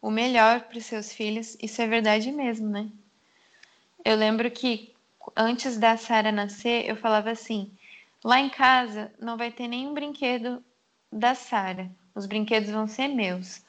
[0.00, 1.56] o melhor para os seus filhos.
[1.60, 2.88] Isso é verdade mesmo, né?
[4.04, 4.94] Eu lembro que
[5.36, 7.70] antes da Sara nascer, eu falava assim:
[8.24, 10.64] lá em casa não vai ter nenhum brinquedo
[11.12, 11.90] da Sara.
[12.14, 13.62] Os brinquedos vão ser meus.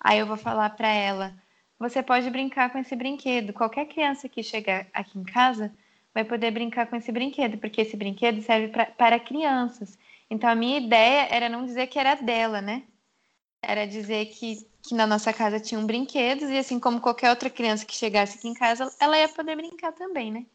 [0.00, 1.34] Aí eu vou falar para ela:
[1.78, 3.52] você pode brincar com esse brinquedo.
[3.52, 5.72] Qualquer criança que chegar aqui em casa
[6.12, 9.98] vai poder brincar com esse brinquedo, porque esse brinquedo serve pra, para crianças.
[10.30, 12.84] Então a minha ideia era não dizer que era dela, né?
[13.62, 17.84] Era dizer que, que na nossa casa tinham brinquedos e assim como qualquer outra criança
[17.84, 20.46] que chegasse aqui em casa, ela ia poder brincar também, né?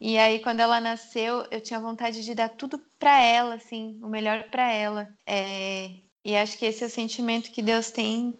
[0.00, 4.08] E aí, quando ela nasceu, eu tinha vontade de dar tudo para ela, assim, o
[4.08, 5.12] melhor para ela.
[5.26, 5.90] É...
[6.24, 8.34] E acho que esse é o sentimento que Deus tem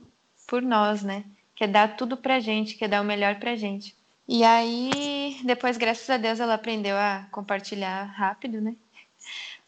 [0.47, 1.25] por nós, né?
[1.61, 3.95] Quer dar tudo pra gente, quer dar o melhor pra gente.
[4.27, 8.75] E aí, depois, graças a Deus, ela aprendeu a compartilhar rápido, né?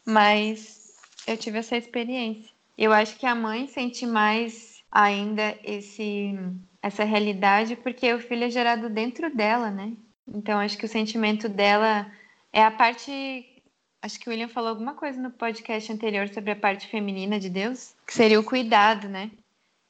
[0.03, 0.95] Mas
[1.27, 2.49] eu tive essa experiência.
[2.75, 6.35] Eu acho que a mãe sente mais ainda esse
[6.81, 9.93] essa realidade porque o filho é gerado dentro dela, né?
[10.27, 12.11] Então, acho que o sentimento dela
[12.51, 13.61] é a parte.
[14.01, 17.51] Acho que o William falou alguma coisa no podcast anterior sobre a parte feminina de
[17.51, 19.29] Deus, que seria o cuidado, né?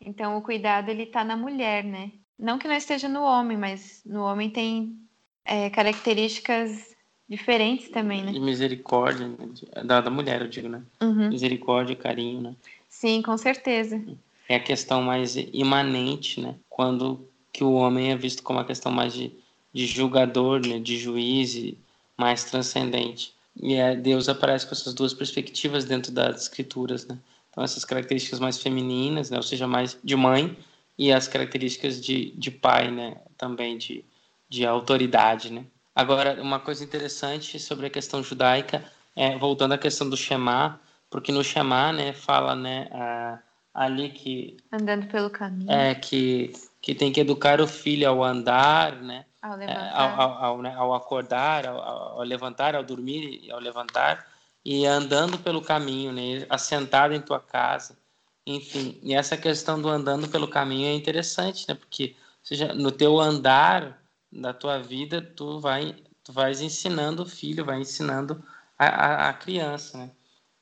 [0.06, 2.12] Então, o cuidado ele tá na mulher, né?
[2.38, 4.98] Não que não esteja no homem, mas no homem tem
[5.46, 6.96] é, características
[7.28, 8.32] diferentes também, né?
[8.32, 9.38] De misericórdia, né?
[9.84, 10.82] da, da mulher, eu digo, né?
[11.02, 11.30] Uhum.
[11.30, 12.56] Misericórdia carinho, né?
[12.90, 14.04] Sim, com certeza.
[14.50, 16.56] É a questão mais imanente, né?
[16.70, 19.32] Quando que o homem é visto como a questão mais de
[19.74, 21.74] de julgador, né, de juiz
[22.16, 23.34] mais transcendente.
[23.60, 27.18] E é, Deus aparece com essas duas perspectivas dentro das escrituras, né?
[27.54, 30.58] Então essas características mais femininas, né, ou seja, mais de mãe,
[30.98, 34.04] e as características de, de pai, né, também de,
[34.50, 35.64] de autoridade, né?
[35.96, 38.84] Agora, uma coisa interessante sobre a questão judaica,
[39.16, 40.80] é, voltando à questão do Shema,
[41.12, 43.38] porque no Shema, né, fala, né, a,
[43.72, 44.58] ali que...
[44.72, 45.72] Andando pelo caminho.
[45.72, 46.52] É, que,
[46.82, 50.74] que tem que educar o filho ao andar, né, ao, é, ao, ao, ao, né,
[50.76, 54.26] ao acordar, ao, ao, levantar, ao dormir e ao levantar,
[54.66, 57.98] e andando pelo caminho, né, assentado em tua casa,
[58.46, 59.00] enfim.
[59.04, 64.02] E essa questão do andando pelo caminho é interessante, né, porque seja, no teu andar
[64.32, 68.42] da tua vida, tu vai tu vais ensinando o filho, vai ensinando
[68.80, 70.12] a, a, a criança, né?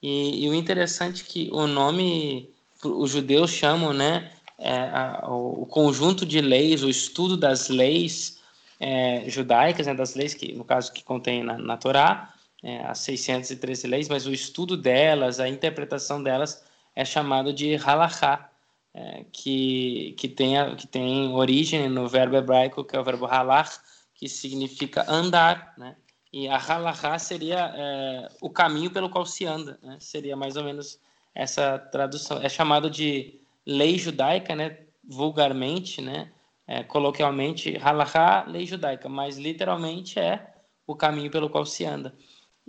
[0.02, 2.52] E, e, o interessante é que o nome
[2.84, 8.40] os judeus chamam, né, é, a, o, conjunto de leis, o estudo das leis
[8.80, 12.31] é, judaicas, né, das leis que, no caso, que contém na, na Torá,
[12.64, 16.64] é, as 613 leis, mas o estudo delas, a interpretação delas
[16.96, 18.50] é chamado de halachá,
[18.94, 23.80] é, que, que, tem, que tem origem no verbo hebraico, que é o verbo halach,
[24.14, 25.96] que significa andar, né?
[26.34, 29.98] E a halachá seria é, o caminho pelo qual se anda, né?
[30.00, 31.00] Seria mais ou menos
[31.34, 32.42] essa tradução.
[32.42, 34.78] É chamado de lei judaica, né?
[35.04, 36.32] Vulgarmente, né?
[36.72, 40.54] é, coloquialmente, halakha, lei judaica, mas literalmente é
[40.88, 42.16] o caminho pelo qual se anda.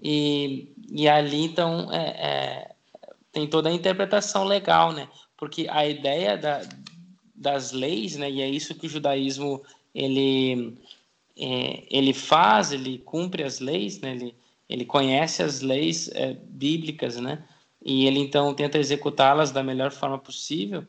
[0.02, 2.74] E, e ali, então, é, é,
[3.30, 5.08] tem toda a interpretação legal, né?
[5.36, 6.62] Porque a ideia da,
[7.34, 8.28] das leis, né?
[8.30, 9.62] E é isso que o judaísmo,
[9.94, 10.76] ele,
[11.38, 14.10] é, ele faz, ele cumpre as leis, né?
[14.10, 14.34] Ele,
[14.68, 17.44] ele conhece as leis é, bíblicas, né?
[17.84, 20.84] E ele, então, tenta executá-las da melhor forma possível,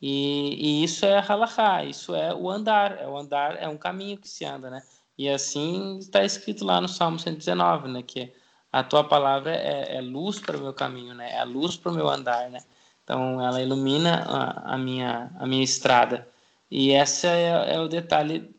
[0.00, 4.18] e, e isso é halachá, isso é o andar, é o andar, é um caminho
[4.18, 4.82] que se anda, né?
[5.16, 8.02] E assim está escrito lá no Salmo 119, né?
[8.02, 8.32] Que
[8.74, 11.30] a tua palavra é, é luz para o meu caminho, né?
[11.30, 12.58] É a luz para o meu andar, né?
[13.04, 16.28] Então ela ilumina a, a, minha, a minha estrada.
[16.68, 18.52] E esse é, é o detalhe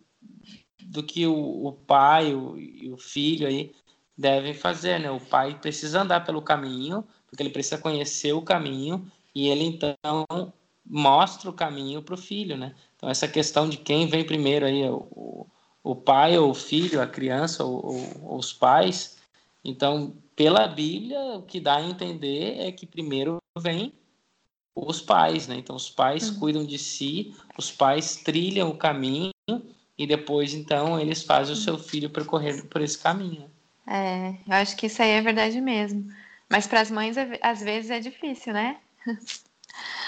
[0.81, 3.75] do que o, o pai o, e o filho aí
[4.17, 5.11] devem fazer, né?
[5.11, 9.97] O pai precisa andar pelo caminho, porque ele precisa conhecer o caminho, e ele então
[10.85, 12.73] mostra o caminho para o filho, né?
[12.95, 15.45] Então essa questão de quem vem primeiro aí, o,
[15.83, 19.14] o pai ou o filho, a criança ou, ou, ou os pais.
[19.65, 23.91] Então, pela Bíblia, o que dá a entender é que primeiro vem
[24.75, 25.55] os pais, né?
[25.55, 26.39] Então os pais uhum.
[26.39, 29.31] cuidam de si, os pais trilham o caminho
[29.97, 33.49] e depois então eles fazem o seu filho percorrer por esse caminho.
[33.87, 36.11] É, eu acho que isso aí é verdade mesmo.
[36.49, 38.77] Mas para as mães às vezes é difícil, né?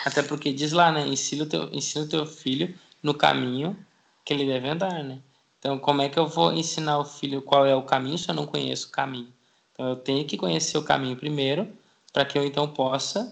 [0.06, 1.08] Até porque diz lá, né?
[1.08, 3.78] Ensina o teu, ensina o teu filho no caminho
[4.26, 5.20] que ele deve andar, né?
[5.60, 8.36] Então, como é que eu vou ensinar o filho qual é o caminho se eu
[8.36, 9.34] não conheço o caminho?
[9.80, 11.68] Então, eu tenho que conhecer o caminho primeiro,
[12.12, 13.32] para que eu então possa,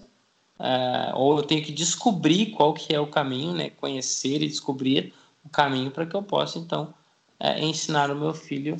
[0.60, 3.70] uh, ou eu tenho que descobrir qual que é o caminho, né?
[3.70, 5.12] Conhecer e descobrir
[5.44, 6.94] o caminho para que eu possa então
[7.40, 8.76] uh, ensinar o meu filho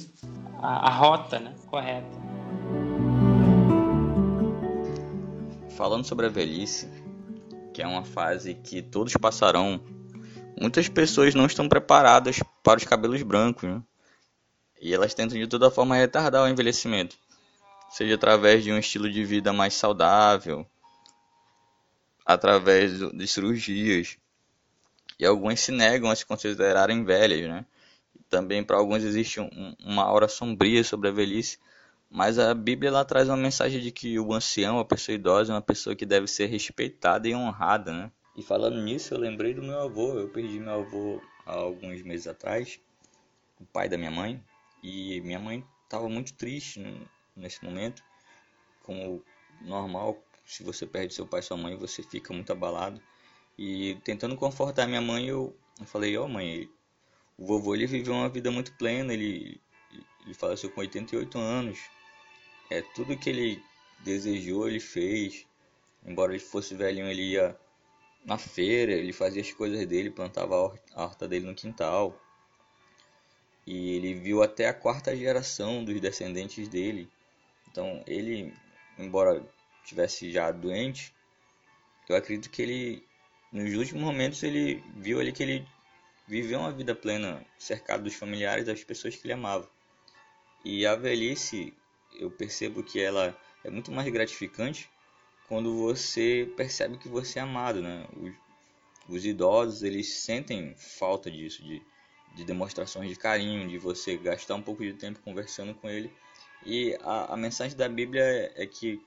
[0.62, 1.56] a, a rota, né?
[1.66, 2.06] Correta.
[5.70, 6.88] Falando sobre a velhice,
[7.74, 9.80] que é uma fase que todos passarão
[10.56, 13.82] muitas pessoas não estão preparadas para os cabelos brancos, né?
[14.80, 17.16] E elas tentam de toda forma retardar o envelhecimento,
[17.90, 20.66] seja através de um estilo de vida mais saudável,
[22.24, 24.18] através de cirurgias,
[25.18, 27.64] e algumas se negam a se considerarem velhas, né?
[28.28, 31.58] Também para alguns existe um, uma aura sombria sobre a velhice,
[32.10, 35.54] mas a Bíblia ela traz uma mensagem de que o ancião, a pessoa idosa, é
[35.54, 38.10] uma pessoa que deve ser respeitada e honrada, né?
[38.36, 40.18] E falando nisso, eu lembrei do meu avô.
[40.18, 42.78] Eu perdi meu avô há alguns meses atrás,
[43.58, 44.42] o pai da minha mãe,
[44.82, 46.80] e minha mãe estava muito triste
[47.36, 48.02] nesse momento.
[48.82, 49.22] Como
[49.60, 53.00] normal, se você perde seu pai sua mãe, você fica muito abalado.
[53.58, 56.70] E tentando confortar minha mãe, eu, eu falei: Ó, oh, mãe,
[57.38, 59.60] o vovô ele viveu uma vida muito plena, ele,
[60.24, 61.78] ele faleceu com 88 anos.
[62.70, 63.62] É tudo que ele
[64.00, 65.46] desejou, ele fez.
[66.04, 67.58] Embora ele fosse velhinho, ele ia
[68.24, 72.20] na feira, ele fazia as coisas dele, plantava a horta dele no quintal.
[73.66, 77.10] E ele viu até a quarta geração dos descendentes dele.
[77.76, 78.54] Então, ele,
[78.98, 79.46] embora
[79.84, 81.14] tivesse já doente,
[82.08, 83.06] eu acredito que ele,
[83.52, 85.68] nos últimos momentos, ele viu ali que ele
[86.26, 89.68] viveu uma vida plena, cercado dos familiares, das pessoas que ele amava.
[90.64, 91.74] E a velhice,
[92.18, 94.88] eu percebo que ela é muito mais gratificante
[95.46, 98.06] quando você percebe que você é amado, né?
[98.16, 98.32] Os,
[99.06, 101.82] os idosos, eles sentem falta disso, de,
[102.34, 106.10] de demonstrações de carinho, de você gastar um pouco de tempo conversando com ele.
[106.66, 109.00] E a, a mensagem da Bíblia é, é que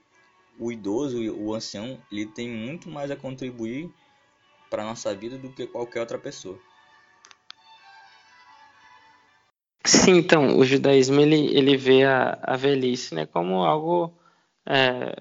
[0.57, 3.89] o idoso, o ancião, ele tem muito mais a contribuir
[4.69, 6.57] para a nossa vida do que qualquer outra pessoa.
[9.85, 14.13] Sim, então, o judaísmo ele, ele vê a, a velhice né, como algo
[14.65, 15.15] é,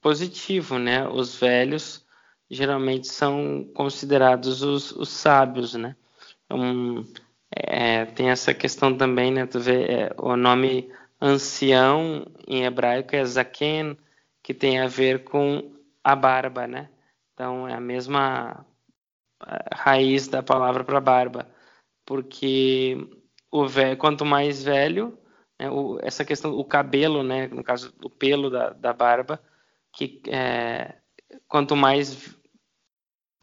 [0.00, 1.08] positivo, né?
[1.08, 2.04] Os velhos
[2.50, 5.96] geralmente são considerados os, os sábios, né?
[6.50, 7.04] Um,
[7.54, 9.46] é, tem essa questão também, né?
[9.46, 10.90] Tu vê, é, o nome
[11.20, 13.96] ancião em hebraico é zaken,
[14.42, 16.90] que tem a ver com a barba, né?
[17.34, 18.64] Então é a mesma
[19.74, 21.48] raiz da palavra para barba,
[22.04, 22.96] porque
[23.50, 25.18] o velho, quanto mais velho,
[25.58, 27.48] né, o, essa questão, o cabelo, né?
[27.48, 29.40] No caso, o pelo da, da barba
[29.92, 30.96] que é,
[31.48, 32.36] quanto mais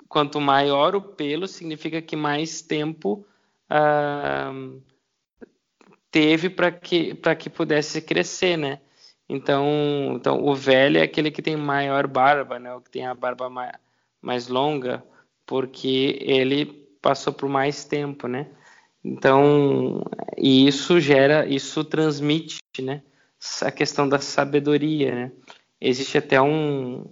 [0.07, 3.25] quanto maior o pelo significa que mais tempo
[3.69, 4.51] ah,
[6.11, 8.79] teve para que que pudesse crescer, né?
[9.29, 12.73] Então, então o velho é aquele que tem maior barba, né?
[12.73, 13.73] O que tem a barba mais,
[14.21, 15.03] mais longa,
[15.45, 16.65] porque ele
[17.01, 18.47] passou por mais tempo, né?
[19.03, 20.03] Então,
[20.37, 23.03] e isso gera, isso transmite, né?
[23.61, 25.31] A questão da sabedoria, né?
[25.79, 27.05] existe até um,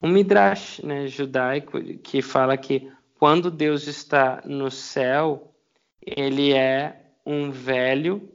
[0.00, 5.52] um midrash né, judaico que fala que quando Deus está no céu,
[6.00, 8.30] ele é um velho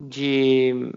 [0.00, 0.92] de,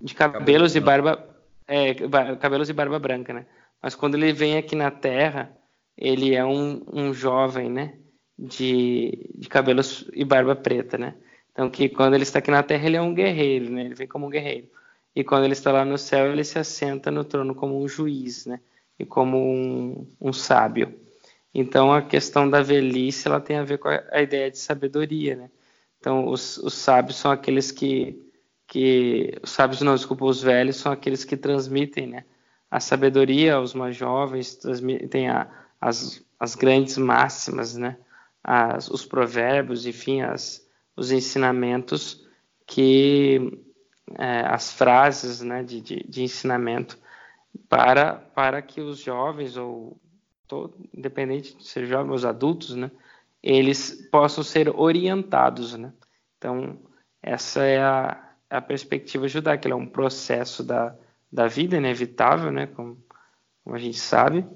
[0.00, 1.26] de cabelos e barba
[1.66, 1.94] é,
[2.38, 3.46] cabelos e barba branca, né?
[3.82, 5.56] Mas quando ele vem aqui na Terra,
[5.96, 7.94] ele é um, um jovem, né?
[8.38, 11.14] De, de cabelos e barba preta, né?
[11.52, 13.86] Então que quando ele está aqui na Terra, ele é um guerreiro, né?
[13.86, 14.68] Ele vem como um guerreiro
[15.14, 18.46] e quando ele está lá no céu, ele se assenta no trono como um juiz,
[18.46, 18.60] né?
[18.98, 20.98] E como um, um sábio.
[21.54, 25.36] Então, a questão da velhice, ela tem a ver com a, a ideia de sabedoria,
[25.36, 25.50] né?
[26.04, 28.22] Então, os, os sábios são aqueles que,
[28.66, 29.38] que...
[29.42, 32.26] Os sábios, não, desculpa, os velhos são aqueles que transmitem, né?
[32.70, 35.50] A sabedoria aos mais jovens, transmitem a,
[35.80, 37.96] as, as grandes máximas, né?
[38.42, 42.28] As, os provérbios, enfim, as, os ensinamentos
[42.66, 43.58] que
[44.18, 46.98] é, as frases né, de, de, de, ensinamento
[47.66, 49.96] para, para que os jovens ou
[50.46, 52.90] todo, independente de ser jovens ou adultos, né,
[53.44, 55.92] eles possam ser orientados, né?
[56.38, 56.78] Então,
[57.22, 58.18] essa é a,
[58.48, 60.96] a perspectiva judaica, ela é um processo da,
[61.30, 62.96] da vida inevitável, né, como,
[63.62, 64.46] como a gente sabe,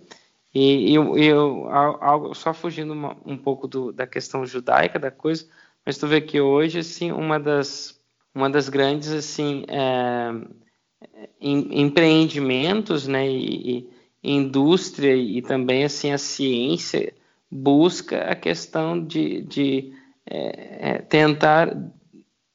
[0.54, 5.46] e eu, eu só fugindo uma, um pouco do, da questão judaica da coisa,
[5.84, 8.00] mas tu vê que hoje, assim, uma das,
[8.34, 13.88] uma das grandes, assim, é, em, empreendimentos, né, e,
[14.22, 17.14] e indústria e também, assim, a ciência
[17.50, 19.92] busca a questão de, de
[20.26, 21.74] é, é, tentar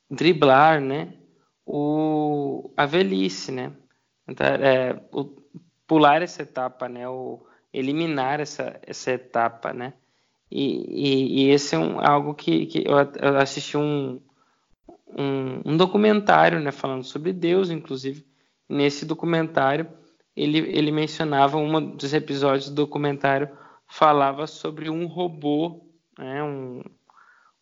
[0.10, 1.14] driblar, né,
[1.66, 3.72] o, a velhice, né,
[4.26, 5.26] tentar, é, o,
[5.88, 9.94] pular essa etapa, né, o, eliminar essa, essa etapa, né,
[10.52, 14.22] e, e, e esse é um, algo que, que eu, eu assisti um,
[15.08, 18.26] um, um, documentário, né, falando sobre Deus, inclusive,
[18.70, 19.90] nesse documentário
[20.36, 23.50] ele, ele mencionava um dos episódios do documentário
[23.94, 25.86] falava sobre um robô,
[26.18, 26.82] né, um,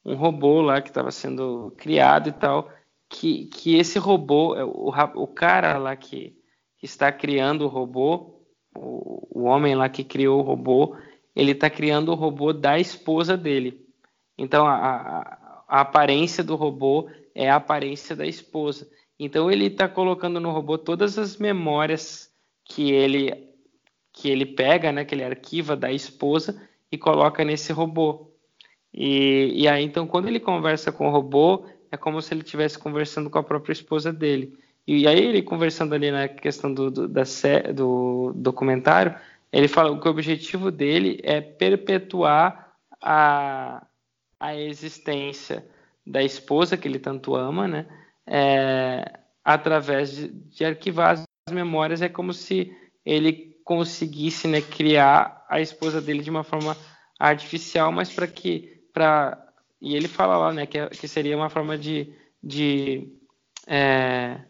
[0.05, 2.71] um robô lá que estava sendo criado e tal,
[3.09, 6.33] que, que esse robô, é, o, o cara lá que,
[6.77, 8.41] que está criando o robô,
[8.73, 10.95] o, o homem lá que criou o robô,
[11.35, 13.85] ele está criando o robô da esposa dele.
[14.37, 18.89] Então a, a, a, aparência do robô é a aparência da esposa.
[19.19, 22.31] Então ele está colocando no robô todas as memórias
[22.63, 23.50] que ele
[24.21, 26.61] que ele pega, né, que ele arquiva da esposa
[26.91, 28.29] e coloca nesse robô.
[28.93, 32.77] E, e aí, então, quando ele conversa com o robô, é como se ele estivesse
[32.77, 34.55] conversando com a própria esposa dele.
[34.85, 37.23] E aí, ele conversando ali na questão do, do, da,
[37.73, 39.15] do documentário,
[39.51, 43.83] ele fala que o objetivo dele é perpetuar a,
[44.39, 45.65] a existência
[46.05, 47.87] da esposa que ele tanto ama, né?
[48.27, 52.03] É, através de, de arquivar as memórias.
[52.03, 52.71] É como se
[53.03, 56.75] ele conseguisse né, criar a esposa dele de uma forma
[57.17, 59.47] artificial, mas para que para
[59.81, 62.13] e ele fala lá né que, que seria uma forma de
[62.43, 63.07] de,
[63.65, 64.41] é,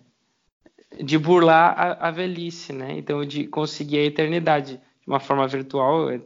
[1.04, 2.98] de burlar a, a, velhice, né?
[2.98, 6.20] Então de conseguir a eternidade de uma forma virtual, é,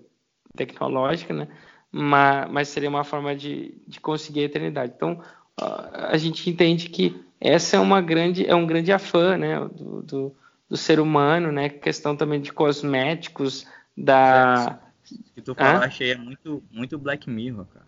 [0.55, 1.49] tecnológica, né?
[1.91, 4.93] Mas, mas seria uma forma de, de conseguir a eternidade.
[4.95, 5.21] Então
[5.57, 9.59] a gente entende que essa é uma grande é um grande afã, né?
[9.59, 10.35] do, do
[10.69, 11.69] do ser humano, né?
[11.69, 14.79] Questão também de cosméticos, da.
[15.33, 17.85] Que tu falaste aí é muito, muito Black Mirror, cara.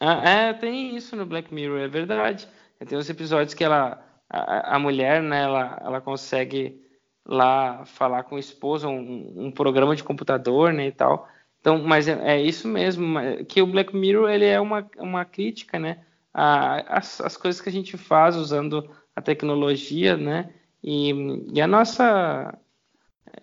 [0.00, 2.48] Ah, é, tem isso no Black Mirror, é verdade.
[2.86, 6.82] Tem os episódios que ela, a, a mulher, né, ela, ela consegue
[7.24, 11.28] lá falar com o esposo, um, um programa de computador, né, e tal.
[11.60, 13.18] Então, mas é, é, isso mesmo,
[13.48, 17.72] que o Black Mirror ele é uma, uma crítica, né, às as coisas que a
[17.72, 20.52] gente faz usando a tecnologia, né,
[20.84, 21.14] e,
[21.54, 22.58] e a nossa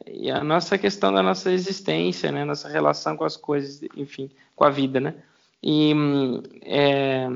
[0.06, 4.64] e a nossa questão da nossa existência, né, nossa relação com as coisas, enfim, com
[4.64, 5.16] a vida, né?
[5.64, 5.94] E
[6.64, 7.28] é,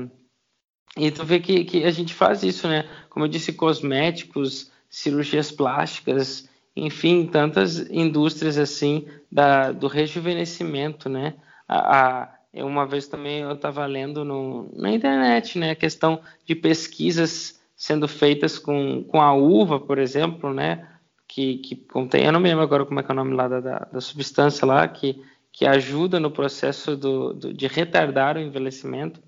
[0.96, 2.88] e tu vê que, que a gente faz isso, né?
[3.10, 11.34] Como eu disse, cosméticos, cirurgias plásticas, enfim, tantas indústrias assim da, do rejuvenescimento, né?
[11.68, 15.72] A, a uma vez também eu estava lendo no, na internet, né?
[15.72, 20.88] A questão de pesquisas sendo feitas com, com a uva, por exemplo, né?
[21.28, 23.46] Que, que contém, eu não me lembro agora como é que é o nome lá
[23.46, 25.22] da, da, da substância lá, que,
[25.52, 29.20] que ajuda no processo do, do, de retardar o envelhecimento.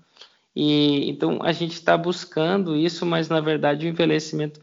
[0.55, 4.59] E então a gente está buscando isso, mas na verdade o envelhecimento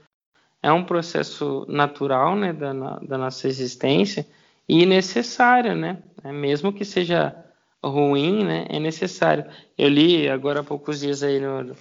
[0.62, 4.26] é um processo natural, né, da, da nossa existência
[4.68, 6.03] e necessário, né?
[6.24, 7.37] É, mesmo que seja
[7.84, 9.45] ruim, né, é necessário.
[9.78, 11.76] Eu li agora há poucos dias aí no,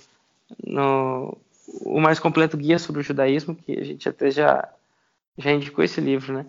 [0.63, 1.37] no
[1.67, 4.67] o mais completo guia sobre o judaísmo, que a gente até já,
[5.37, 6.45] já indicou esse livro, né?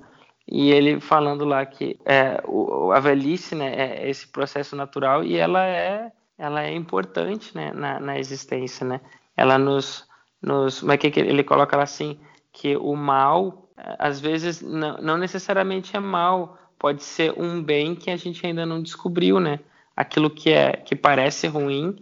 [0.49, 5.37] E ele falando lá que é, o, a velhice né, é esse processo natural e
[5.37, 9.01] ela é, ela é importante né, na, na existência, né?
[9.37, 10.07] Ela nos,
[10.41, 10.83] nos...
[10.83, 12.19] Mas que ele coloca lá assim,
[12.53, 18.11] que o mal, às vezes, não, não necessariamente é mal, pode ser um bem que
[18.11, 19.59] a gente ainda não descobriu, né?
[19.97, 21.97] Aquilo que, é, que parece ruim,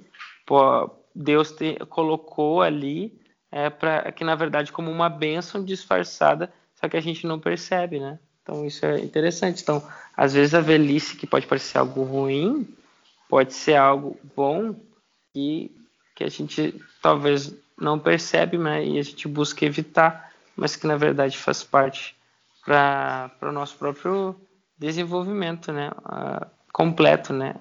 [0.44, 6.88] pô, Deus te, colocou ali é, para que na verdade como uma bênção disfarçada, só
[6.88, 8.18] que a gente não percebe, né?
[8.42, 9.62] Então isso é interessante.
[9.62, 9.82] Então,
[10.16, 12.68] às vezes a velhice que pode parecer algo ruim,
[13.28, 14.74] pode ser algo bom
[15.34, 15.70] e
[16.14, 18.84] que a gente talvez não percebe, né?
[18.84, 22.16] E a gente busca evitar, mas que na verdade faz parte
[22.64, 24.36] para o nosso próprio
[24.78, 25.90] desenvolvimento, né?
[25.90, 27.56] Uh, completo, né?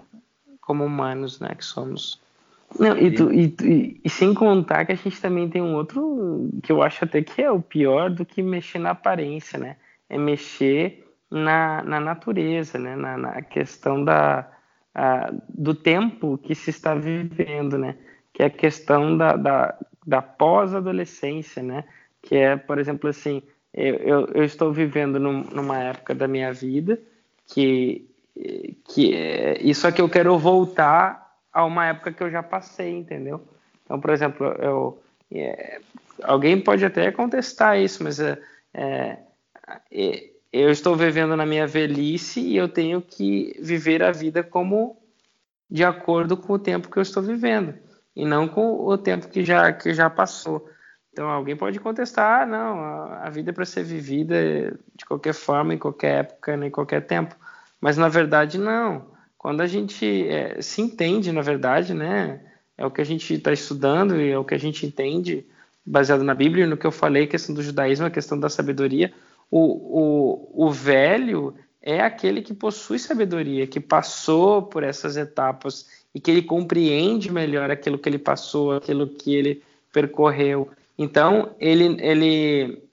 [0.62, 1.56] Como humanos, né?
[1.56, 2.22] Que somos.
[2.80, 6.50] Não, e, tu, e, e, e, sem contar que a gente também tem um outro
[6.64, 9.76] que eu acho até que é o pior do que mexer na aparência, né?
[10.10, 11.04] É mexer
[11.34, 12.96] na, na natureza, né?
[12.96, 14.48] na, na questão da,
[14.94, 17.98] a, do tempo que se está vivendo, né?
[18.32, 21.84] que é a questão da, da, da pós-adolescência, né?
[22.22, 23.42] que é, por exemplo, assim,
[23.74, 27.02] eu, eu, eu estou vivendo num, numa época da minha vida
[27.48, 28.08] que,
[28.88, 31.23] que é, isso aqui eu quero voltar
[31.54, 33.42] a uma época que eu já passei, entendeu?
[33.86, 35.02] Então, por exemplo, eu,
[35.32, 35.80] é,
[36.24, 38.40] alguém pode até contestar isso, mas é,
[38.74, 44.98] é, eu estou vivendo na minha velhice e eu tenho que viver a vida como
[45.70, 47.74] de acordo com o tempo que eu estou vivendo
[48.16, 50.70] e não com o tempo que já que já passou.
[51.12, 52.80] Então alguém pode contestar, ah, não,
[53.14, 57.36] a vida é para ser vivida de qualquer forma, em qualquer época, em qualquer tempo.
[57.80, 59.13] Mas na verdade não.
[59.44, 62.40] Quando a gente é, se entende, na verdade, né,
[62.78, 65.46] é o que a gente está estudando e é o que a gente entende
[65.86, 69.14] baseado na Bíblia e no que eu falei, questão do judaísmo, a questão da sabedoria
[69.56, 76.20] o, o, o velho é aquele que possui sabedoria, que passou por essas etapas e
[76.20, 80.72] que ele compreende melhor aquilo que ele passou, aquilo que ele percorreu.
[80.98, 82.84] Então, ele, ele,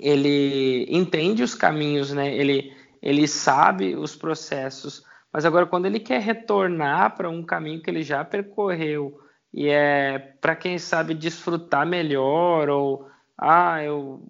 [0.00, 2.34] ele entende os caminhos, né?
[2.36, 5.04] ele, ele sabe os processos.
[5.32, 9.20] Mas agora, quando ele quer retornar para um caminho que ele já percorreu
[9.52, 14.22] e é para quem sabe desfrutar melhor, ou ah, eu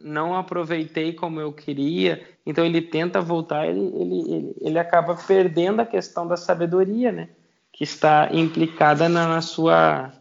[0.00, 5.80] não aproveitei como eu queria, então ele tenta voltar, ele, ele, ele, ele acaba perdendo
[5.80, 7.28] a questão da sabedoria, né?
[7.72, 10.12] Que está implicada na, na sua,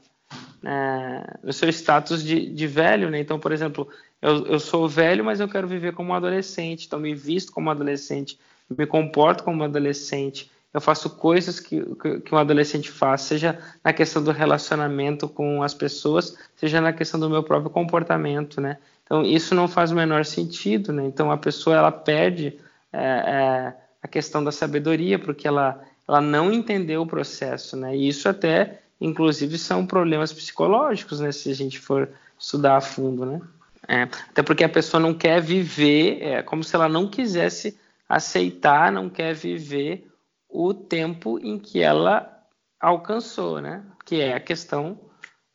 [0.61, 3.19] na, no seu status de, de velho, né?
[3.19, 3.87] Então, por exemplo,
[4.21, 8.39] eu, eu sou velho, mas eu quero viver como adolescente, então me visto como adolescente,
[8.77, 11.81] me comporto como um adolescente, eu faço coisas que,
[12.21, 17.19] que um adolescente faz, seja na questão do relacionamento com as pessoas, seja na questão
[17.19, 18.77] do meu próprio comportamento, né?
[19.03, 21.03] Então, isso não faz o menor sentido, né?
[21.05, 22.57] Então, a pessoa, ela perde
[22.93, 27.93] é, é, a questão da sabedoria, porque ela, ela não entendeu o processo, né?
[27.93, 31.33] E isso até, inclusive, são problemas psicológicos, né?
[31.33, 32.07] Se a gente for
[32.39, 33.41] estudar a fundo, né?
[33.85, 37.77] É, até porque a pessoa não quer viver, é como se ela não quisesse
[38.11, 40.05] aceitar, não quer viver
[40.49, 42.45] o tempo em que ela
[42.77, 43.85] alcançou, né?
[44.05, 44.99] Que é a questão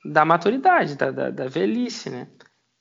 [0.03, 2.29] da maturidade, da, da, da velhice, né?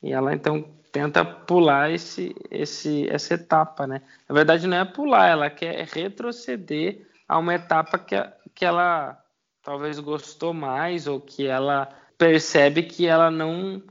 [0.01, 0.63] E ela então
[0.93, 4.01] tenta pular esse, esse, essa etapa, né?
[4.29, 8.15] Na verdade não é pular, ela quer retroceder a uma etapa que,
[8.53, 9.21] que ela
[9.61, 13.83] talvez gostou mais ou que ela percebe que ela não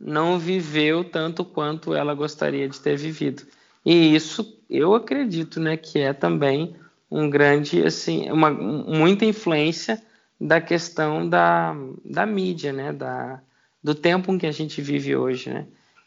[0.00, 3.42] não viveu tanto quanto ela gostaria de ter vivido.
[3.84, 6.76] E isso eu acredito, né, que é também
[7.10, 10.02] um grande assim, uma muita influência
[10.40, 13.40] da questão da, da mídia, né, da
[13.82, 15.66] do tempo em que a gente vive hoje, né?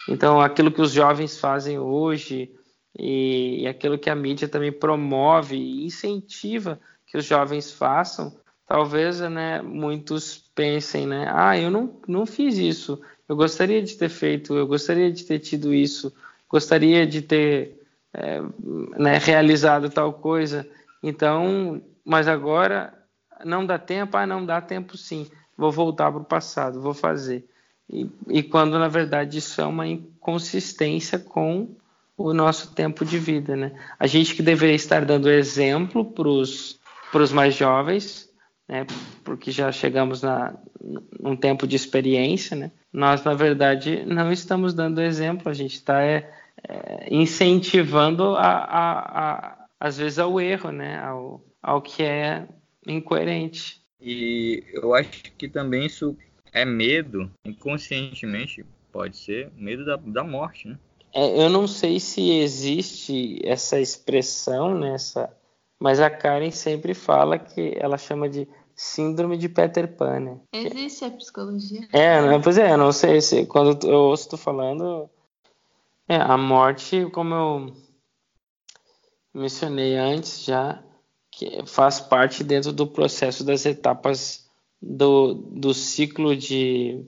[0.09, 2.51] Então, aquilo que os jovens fazem hoje
[2.97, 8.35] e, e aquilo que a mídia também promove e incentiva que os jovens façam,
[8.67, 14.09] talvez, né, muitos pensem, né, ah, eu não, não fiz isso, eu gostaria de ter
[14.09, 16.13] feito, eu gostaria de ter tido isso,
[16.49, 17.80] gostaria de ter
[18.13, 18.41] é,
[18.97, 20.67] né, realizado tal coisa,
[21.01, 22.93] então, mas agora
[23.43, 27.45] não dá tempo, ah, não dá tempo sim, vou voltar para o passado, vou fazer.
[27.89, 31.69] E, e quando na verdade isso é uma inconsistência com
[32.17, 33.73] o nosso tempo de vida, né?
[33.99, 38.29] A gente que deveria estar dando exemplo para os mais jovens,
[38.67, 38.85] né?
[39.23, 40.53] Porque já chegamos na
[41.39, 42.71] tempo de experiência, né?
[42.93, 46.31] Nós na verdade não estamos dando exemplo, a gente está é,
[46.67, 50.99] é, incentivando a, a, a, às vezes ao erro, né?
[50.99, 52.47] Ao, ao que é
[52.87, 53.81] incoerente.
[53.99, 56.17] E eu acho que também isso
[56.51, 60.77] é medo, inconscientemente, pode ser medo da, da morte, né?
[61.13, 65.31] É, eu não sei se existe essa expressão nessa,
[65.79, 70.39] mas a Karen sempre fala que ela chama de síndrome de Peter Pan, né?
[70.53, 71.87] Existe a psicologia.
[71.91, 72.39] É, né?
[72.41, 75.09] pois é, eu não sei se quando eu ouço tu falando,
[76.11, 77.73] é, a morte, como eu
[79.33, 80.83] mencionei antes já,
[81.31, 84.45] que faz parte dentro do processo das etapas
[84.81, 87.05] do, do ciclo de,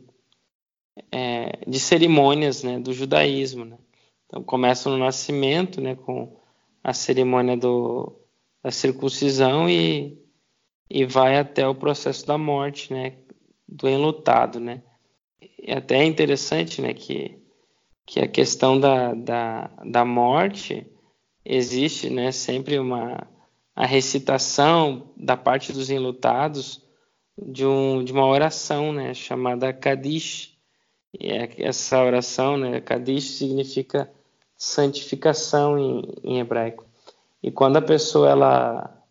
[1.11, 3.65] é, de cerimônias né, do judaísmo.
[3.65, 3.77] Né?
[4.25, 6.39] Então, começa no nascimento, né, com
[6.81, 8.15] a cerimônia do,
[8.63, 10.17] da circuncisão e,
[10.89, 13.17] e vai até o processo da morte, né,
[13.67, 14.61] do enlutado.
[14.61, 14.81] Né?
[15.59, 17.42] E até é interessante né, que,
[18.05, 20.85] que a questão da, da, da morte
[21.45, 23.27] existe né, sempre uma
[23.75, 26.81] a recitação da parte dos enlutados
[27.37, 30.55] de, um, de uma oração né, chamada Kadish.
[31.19, 34.11] E é essa oração, né, Kadish, significa
[34.55, 36.85] santificação em, em hebraico.
[37.41, 39.03] E quando a pessoa ela,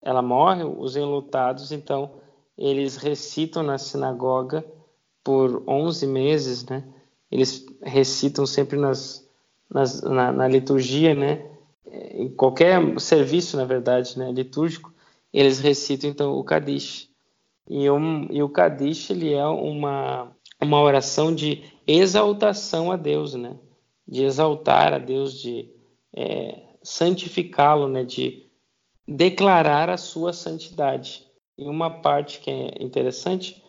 [0.00, 2.14] ela morre, os enlutados, então,
[2.56, 4.64] eles recitam na sinagoga
[5.22, 6.82] por 11 meses, né?
[7.32, 9.26] Eles recitam sempre nas,
[9.70, 11.50] nas, na, na, liturgia, né?
[11.90, 14.30] Em qualquer serviço, na verdade, né?
[14.30, 14.92] Litúrgico,
[15.32, 17.08] eles recitam então o Kadish.
[17.68, 20.30] E, um, e o Kadish ele é uma,
[20.60, 23.56] uma oração de exaltação a Deus, né?
[24.06, 25.70] De exaltar a Deus, de
[26.14, 28.04] é, santificá-lo, né?
[28.04, 28.46] De
[29.08, 31.26] declarar a sua santidade.
[31.56, 33.61] E uma parte que é interessante,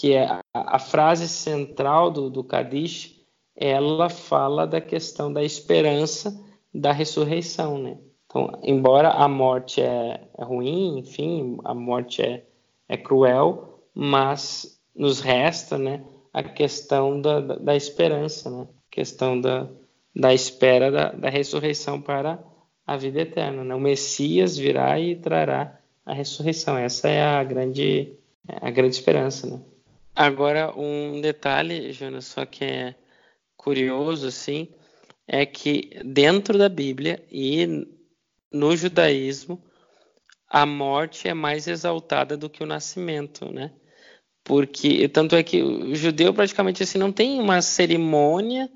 [0.00, 3.20] que é a, a frase central do, do Kadish,
[3.54, 6.42] ela fala da questão da esperança
[6.72, 7.98] da ressurreição, né?
[8.24, 12.46] Então, embora a morte é, é ruim, enfim, a morte é,
[12.88, 18.68] é cruel, mas nos resta, né, a questão da, da, da esperança, né?
[18.70, 19.68] A questão da,
[20.16, 22.42] da espera da, da ressurreição para
[22.86, 23.64] a vida eterna.
[23.64, 23.74] Né?
[23.74, 26.78] O Messias virá e trará a ressurreição.
[26.78, 28.14] Essa é a grande,
[28.48, 29.46] a grande esperança.
[29.46, 29.60] Né?
[30.14, 32.94] Agora, um detalhe, Jonas, só que é
[33.56, 34.68] curioso, assim,
[35.26, 37.86] é que dentro da Bíblia e
[38.52, 39.62] no judaísmo,
[40.48, 43.72] a morte é mais exaltada do que o nascimento, né?
[44.42, 48.68] Porque tanto é que o judeu praticamente assim não tem uma cerimônia.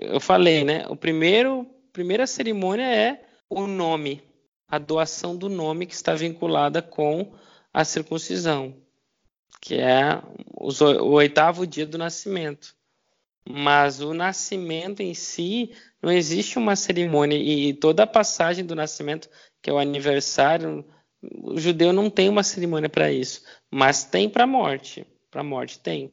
[0.00, 0.86] Eu falei, né?
[0.88, 4.22] O primeiro primeira cerimônia é o nome,
[4.68, 7.32] a doação do nome que está vinculada com
[7.72, 8.76] a circuncisão,
[9.60, 10.20] que é
[10.54, 12.74] o oitavo dia do nascimento.
[13.48, 19.28] Mas o nascimento em si não existe uma cerimônia e toda a passagem do nascimento,
[19.62, 20.84] que é o aniversário,
[21.42, 25.06] o judeu não tem uma cerimônia para isso, mas tem para a morte.
[25.30, 26.12] Para a morte tem.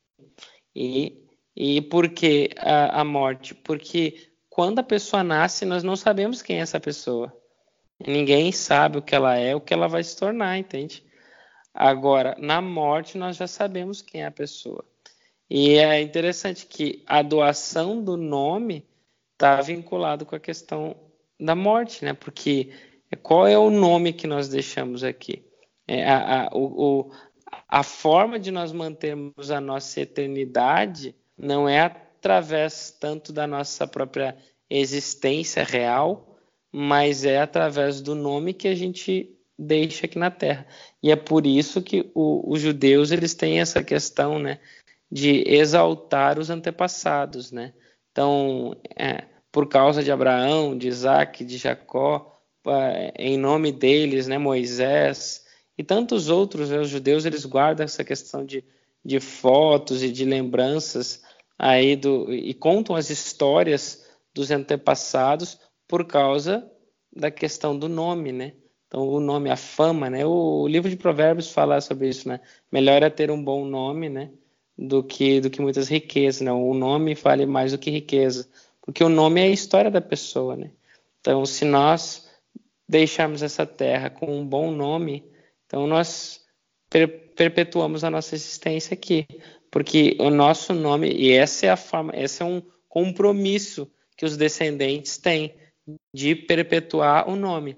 [0.76, 1.22] E,
[1.56, 3.54] e por que a, a morte?
[3.54, 7.36] Porque quando a pessoa nasce, nós não sabemos quem é essa pessoa.
[8.00, 11.05] Ninguém sabe o que ela é, o que ela vai se tornar, entende?
[11.76, 14.86] Agora, na morte, nós já sabemos quem é a pessoa.
[15.50, 18.88] E é interessante que a doação do nome
[19.34, 20.96] está vinculado com a questão
[21.38, 22.14] da morte, né?
[22.14, 22.72] Porque
[23.22, 25.46] qual é o nome que nós deixamos aqui?
[25.86, 27.12] É a, a, o,
[27.68, 34.38] a forma de nós mantermos a nossa eternidade não é através tanto da nossa própria
[34.70, 36.40] existência real,
[36.72, 40.66] mas é através do nome que a gente deixa aqui na Terra.
[41.01, 44.60] E é por isso que o, os judeus eles têm essa questão, né,
[45.12, 47.74] de exaltar os antepassados, né?
[48.12, 54.38] Então, é, por causa de Abraão, de Isaac, de Jacó, é, em nome deles, né,
[54.38, 55.45] Moisés
[55.78, 58.64] e tantos outros, né, os judeus eles guardam essa questão de,
[59.03, 61.22] de fotos e de lembranças
[61.58, 66.70] aí do e contam as histórias dos antepassados por causa
[67.16, 68.53] da questão do nome, né?
[68.88, 70.26] Então, o nome, a fama, né?
[70.26, 72.40] O, livro de Provérbios fala sobre isso, né?
[72.72, 74.32] Melhor é ter um bom nome, né?
[74.78, 76.52] Do que, do que muitas riquezas, né?
[76.52, 78.48] O nome vale mais do que riqueza,
[78.82, 80.72] porque o nome é a história da pessoa, né?
[81.20, 82.30] Então, se nós
[82.88, 85.26] deixarmos essa terra com um bom nome,
[85.66, 86.46] então nós
[86.90, 89.28] per perpetuamos a nossa existência aqui,
[89.70, 94.38] porque o nosso nome, e essa é a forma, esse é um compromisso que os
[94.38, 95.54] descendentes têm
[96.14, 97.76] de perpetuar o nome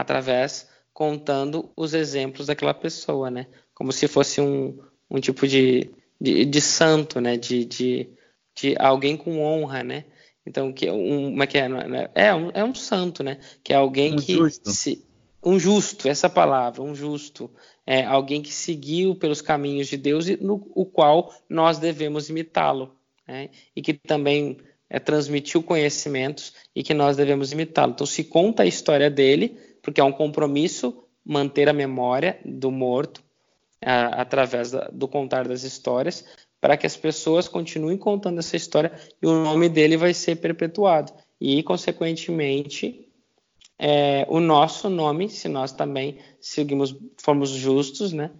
[0.00, 3.46] através contando os exemplos daquela pessoa, né?
[3.74, 4.78] Como se fosse um,
[5.10, 5.90] um tipo de,
[6.20, 7.36] de, de santo, né?
[7.36, 8.08] De, de,
[8.54, 10.04] de, alguém com honra, né?
[10.46, 11.68] Então, que um, como é que é?
[12.14, 13.38] É um, é um santo, né?
[13.62, 14.70] Que é alguém um que justo.
[14.70, 15.04] se
[15.44, 17.50] um justo, essa palavra, um justo,
[17.86, 22.96] é alguém que seguiu pelos caminhos de Deus e no o qual nós devemos imitá-lo,
[23.26, 23.50] né?
[23.74, 24.56] E que também
[24.88, 27.92] é, transmitiu conhecimentos e que nós devemos imitá-lo.
[27.92, 29.56] Então, se conta a história dele,
[29.86, 33.22] porque é um compromisso manter a memória do morto
[33.80, 36.24] através da, do contar das histórias,
[36.60, 38.90] para que as pessoas continuem contando essa história
[39.22, 41.12] e o nome dele vai ser perpetuado.
[41.40, 43.08] E, consequentemente,
[43.78, 48.32] é, o nosso nome, se nós também seguimos, formos justos, né,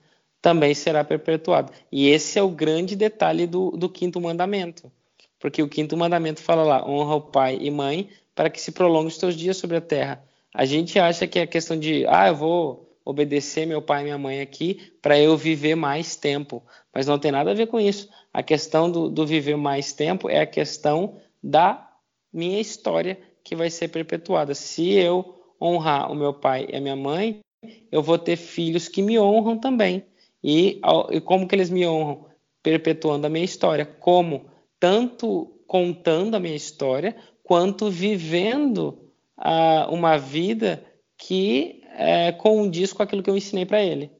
[0.42, 1.70] também será perpetuado.
[1.92, 4.90] E esse é o grande detalhe do, do quinto mandamento
[5.38, 9.08] porque o quinto mandamento fala lá: honra o pai e mãe para que se prolongue
[9.08, 10.25] os teus dias sobre a terra.
[10.56, 14.18] A gente acha que é questão de, ah, eu vou obedecer meu pai e minha
[14.18, 18.08] mãe aqui para eu viver mais tempo, mas não tem nada a ver com isso.
[18.32, 21.88] A questão do, do viver mais tempo é a questão da
[22.32, 24.54] minha história que vai ser perpetuada.
[24.54, 27.40] Se eu honrar o meu pai e a minha mãe,
[27.92, 30.04] eu vou ter filhos que me honram também.
[30.42, 30.80] E,
[31.10, 32.26] e como que eles me honram?
[32.62, 33.86] Perpetuando a minha história.
[33.86, 34.50] Como?
[34.78, 39.05] tanto contando a minha história, quanto vivendo
[39.90, 40.84] uma vida
[41.18, 44.10] que é, condiz com aquilo que eu ensinei para ele.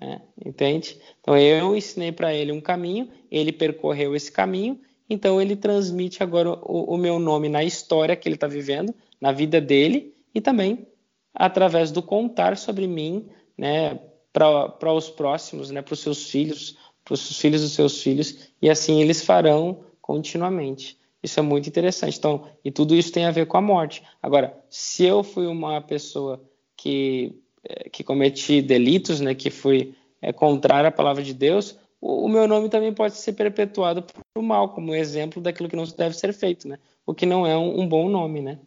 [0.00, 0.20] Né?
[0.44, 1.00] Entende?
[1.20, 6.50] Então eu ensinei para ele um caminho, ele percorreu esse caminho, então ele transmite agora
[6.50, 10.86] o, o meu nome na história que ele está vivendo, na vida dele e também
[11.34, 13.98] através do contar sobre mim, né,
[14.32, 18.68] para os próximos, né, para os seus filhos, para os filhos dos seus filhos, e
[18.68, 20.98] assim eles farão continuamente.
[21.22, 22.18] Isso é muito interessante.
[22.18, 24.02] Então, e tudo isso tem a ver com a morte.
[24.22, 26.42] Agora, se eu fui uma pessoa
[26.76, 32.24] que, eh, que cometi delitos, né, que fui é, contrária à palavra de Deus, o,
[32.24, 35.84] o, meu nome também pode ser perpetuado para o mal, como exemplo daquilo que não
[35.84, 36.78] deve ser feito, né?
[37.04, 38.58] O que não é um, um bom nome, né?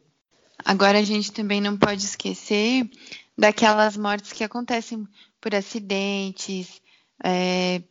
[0.64, 2.88] Agora a gente também não pode esquecer
[3.38, 5.08] daquelas mortes que acontecem
[5.42, 6.82] por acidentes,
[7.24, 7.82] é,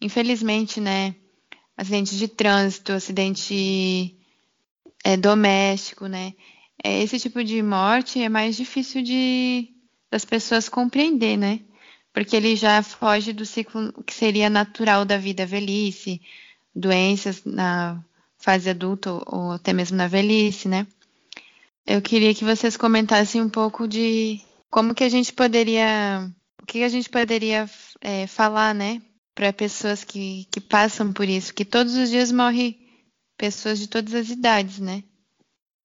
[0.00, 1.14] infelizmente, né?
[1.76, 4.16] Acidente de trânsito, acidente
[5.04, 6.34] é, doméstico, né?
[6.82, 9.72] É, esse tipo de morte é mais difícil de
[10.10, 11.60] das pessoas compreender, né?
[12.12, 16.22] Porque ele já foge do ciclo que seria natural da vida velhice,
[16.74, 18.02] doenças na
[18.38, 20.86] fase adulta ou até mesmo na velhice, né?
[21.86, 26.30] Eu queria que vocês comentassem um pouco de como que a gente poderia,
[26.62, 27.68] o que a gente poderia
[28.00, 29.00] é, falar, né,
[29.36, 32.74] para pessoas que, que passam por isso, que todos os dias morrem
[33.36, 35.04] pessoas de todas as idades, né,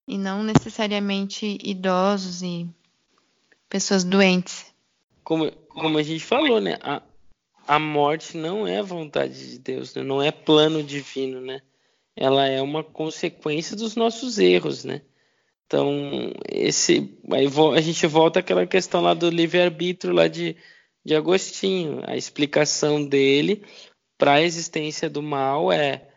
[0.08, 2.66] e não necessariamente idosos e
[3.70, 4.66] pessoas doentes.
[5.24, 7.02] Como, como a gente falou, né, a,
[7.68, 10.02] a morte não é vontade de Deus, né?
[10.02, 11.62] não é plano divino, né?
[12.16, 15.02] Ela é uma consequência dos nossos erros, né?
[15.66, 17.48] Então, esse, aí
[17.78, 20.58] a gente volta àquela questão lá do livre-arbítrio lá de,
[21.04, 22.02] de Agostinho.
[22.06, 23.64] A explicação dele
[24.18, 26.10] para a existência do mal é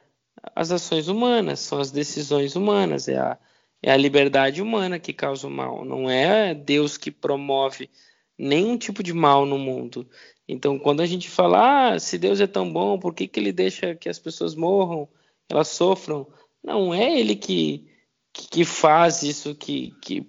[0.55, 3.39] as ações humanas, são as decisões humanas, é a,
[3.82, 7.89] é a liberdade humana que causa o mal, não é Deus que promove
[8.37, 10.07] nenhum tipo de mal no mundo.
[10.47, 13.53] Então, quando a gente fala, ah, se Deus é tão bom, por que, que ele
[13.53, 15.09] deixa que as pessoas morram,
[15.49, 16.26] elas sofram?
[16.62, 17.89] Não é ele que
[18.35, 20.26] que faz isso, que, que,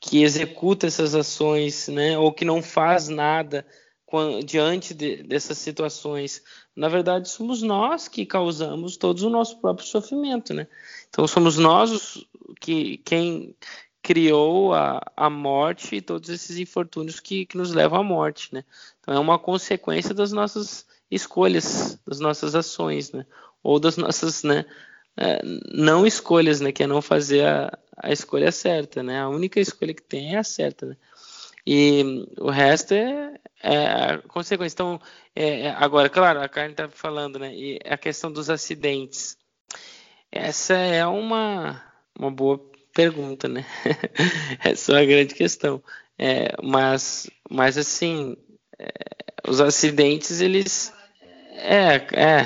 [0.00, 2.18] que executa essas ações, né?
[2.18, 3.66] ou que não faz nada
[4.44, 6.42] diante de, dessas situações.
[6.74, 10.54] Na verdade, somos nós que causamos todo o nosso próprio sofrimento.
[10.54, 10.66] Né?
[11.08, 12.28] Então, somos nós os,
[12.60, 13.54] que, quem
[14.02, 18.52] criou a, a morte e todos esses infortúnios que, que nos levam à morte.
[18.54, 18.64] Né?
[19.00, 23.26] Então, é uma consequência das nossas escolhas, das nossas ações, né?
[23.62, 24.64] ou das nossas né,
[25.16, 25.42] é,
[25.72, 26.72] não escolhas, né?
[26.72, 29.20] Que é não fazer a, a escolha certa, né?
[29.20, 30.96] A única escolha que tem é a certa, né?
[31.66, 34.74] E o resto é, é consequência.
[34.74, 35.00] Então,
[35.34, 37.54] é, é agora, claro, a Carne está falando, né?
[37.54, 39.36] E a questão dos acidentes.
[40.32, 41.82] Essa é uma,
[42.18, 42.58] uma boa
[42.94, 43.64] pergunta, né?
[44.64, 45.82] Essa é uma grande questão.
[46.18, 48.36] É, mas, mas assim,
[48.78, 48.88] é,
[49.48, 50.92] os acidentes, eles.
[51.52, 52.40] É, é,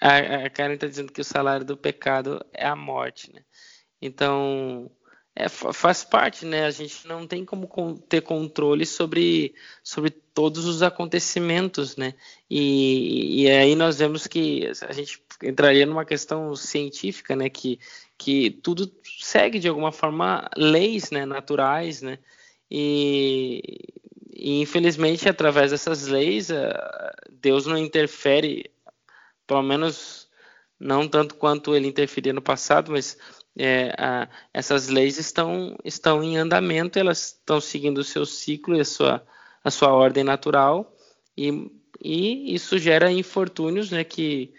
[0.00, 3.42] a, a Karen está dizendo que o salário do pecado é a morte, né?
[4.02, 4.90] Então,
[5.34, 6.66] é, faz parte, né?
[6.66, 7.68] A gente não tem como
[8.08, 12.14] ter controle sobre, sobre todos os acontecimentos, né?
[12.50, 17.48] E, e aí nós vemos que a gente entraria numa questão científica, né?
[17.48, 17.78] Que,
[18.18, 21.24] que tudo segue de alguma forma leis, né?
[21.24, 22.18] Naturais, né?
[22.70, 23.62] E,
[24.34, 26.48] e infelizmente através dessas leis
[27.30, 28.70] Deus não interfere
[29.46, 30.28] pelo menos
[30.80, 33.16] não tanto quanto ele interferia no passado, mas
[33.58, 38.80] é, a, essas leis estão, estão em andamento, elas estão seguindo o seu ciclo e
[38.80, 39.26] a sua,
[39.62, 40.94] a sua ordem natural,
[41.36, 41.70] e,
[42.02, 44.52] e isso gera infortúnios né, que,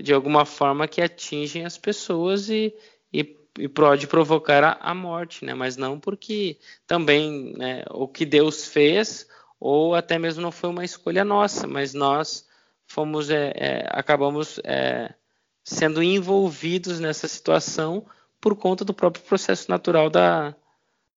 [0.00, 2.74] de alguma forma, que atingem as pessoas e,
[3.12, 8.24] e, e pode provocar a, a, morte, né, mas não porque também né, o que
[8.24, 9.28] Deus fez,
[9.58, 12.48] ou até mesmo não foi uma escolha nossa, mas nós
[12.86, 15.14] fomos é, é, acabamos é,
[15.62, 18.04] sendo envolvidos nessa situação
[18.40, 20.54] por conta do próprio processo natural da,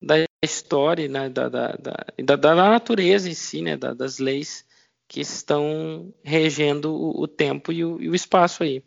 [0.01, 1.77] da história, né, da, da,
[2.23, 4.65] da, da, natureza em si, né, das leis
[5.07, 8.83] que estão regendo o, o tempo e o, e o, espaço aí.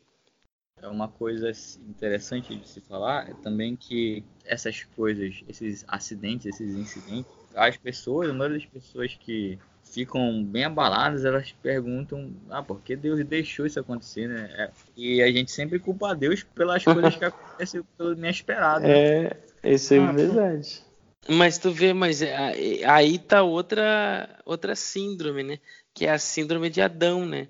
[0.81, 1.51] É uma coisa
[1.89, 8.29] interessante de se falar é também que essas coisas, esses acidentes, esses incidentes, as pessoas,
[8.29, 9.59] a maioria das pessoas que
[9.97, 14.51] ficam bem abaladas, elas perguntam, ah, por que Deus deixou isso acontecer, né?
[14.55, 18.85] É, e a gente sempre culpa a Deus pelas coisas que acontecem pelo inesperado.
[18.85, 20.83] É, isso é ah, verdade.
[21.27, 25.59] Mas tu vê, mas é, aí tá outra outra síndrome, né?
[25.95, 27.49] Que é a síndrome de Adão, né?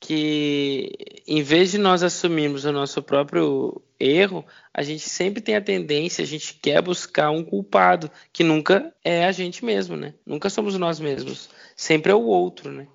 [0.00, 0.90] Que
[1.28, 6.22] em vez de nós assumirmos o nosso próprio erro, a gente sempre tem a tendência,
[6.22, 10.14] a gente quer buscar um culpado, que nunca é a gente mesmo, né?
[10.26, 11.48] Nunca somos nós mesmos.
[11.76, 12.86] Sempre é o outro, né?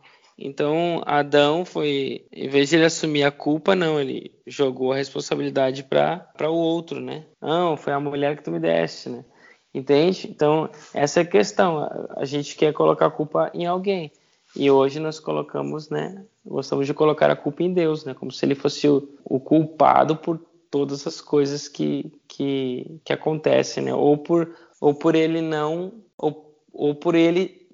[0.42, 5.84] Então, Adão foi, em vez de ele assumir a culpa, não, ele jogou a responsabilidade
[5.84, 7.26] para o outro, né?
[7.42, 9.26] Não, foi a mulher que tu me deste, né?
[9.74, 10.28] Entende?
[10.30, 11.88] Então, essa é a questão.
[12.16, 14.12] A gente quer colocar a culpa em alguém.
[14.56, 16.26] E hoje nós colocamos, né?
[16.46, 18.14] Gostamos de colocar a culpa em Deus, né?
[18.14, 20.40] Como se ele fosse o, o culpado por
[20.70, 23.94] todas as coisas que, que, que acontecem, né?
[23.94, 27.68] Ou por, ou por ele não, ou, ou por ele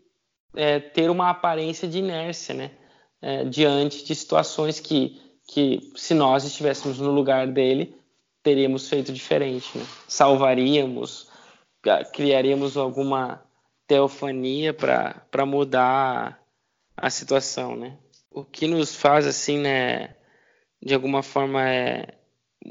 [0.56, 2.72] é, ter uma aparência de inércia, né?
[3.22, 7.96] É, diante de situações que, que, se nós estivéssemos no lugar dele,
[8.44, 9.86] teríamos feito diferente, né?
[10.08, 11.30] Salvaríamos,
[12.14, 13.44] criaríamos alguma
[13.88, 16.40] teofania para mudar
[16.96, 17.98] a situação, né?
[18.32, 20.16] O que nos faz assim, né,
[20.82, 22.08] de alguma forma é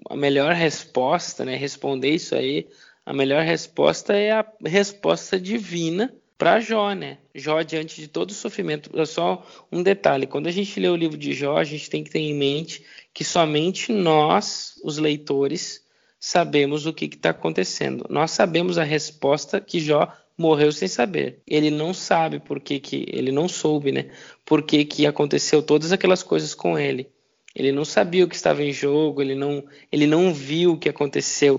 [0.08, 2.68] a melhor resposta, né, responder isso aí,
[3.04, 7.18] a melhor resposta é a resposta divina para Jó, né?
[7.34, 8.90] Jó diante de todo o sofrimento.
[8.98, 12.02] É só um detalhe, quando a gente lê o livro de Jó, a gente tem
[12.02, 15.84] que ter em mente que somente nós, os leitores,
[16.18, 18.06] sabemos o que está acontecendo.
[18.08, 21.40] Nós sabemos a resposta que Jó morreu sem saber.
[21.46, 24.10] Ele não sabe por que, que ele não soube, né?
[24.44, 27.08] Por que, que aconteceu todas aquelas coisas com ele.
[27.54, 30.88] Ele não sabia o que estava em jogo, ele não, ele não viu o que
[30.88, 31.58] aconteceu.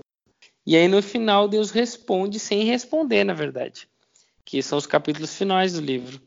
[0.65, 3.87] E aí no final Deus responde sem responder, na verdade,
[4.43, 6.19] que são os capítulos finais do livro.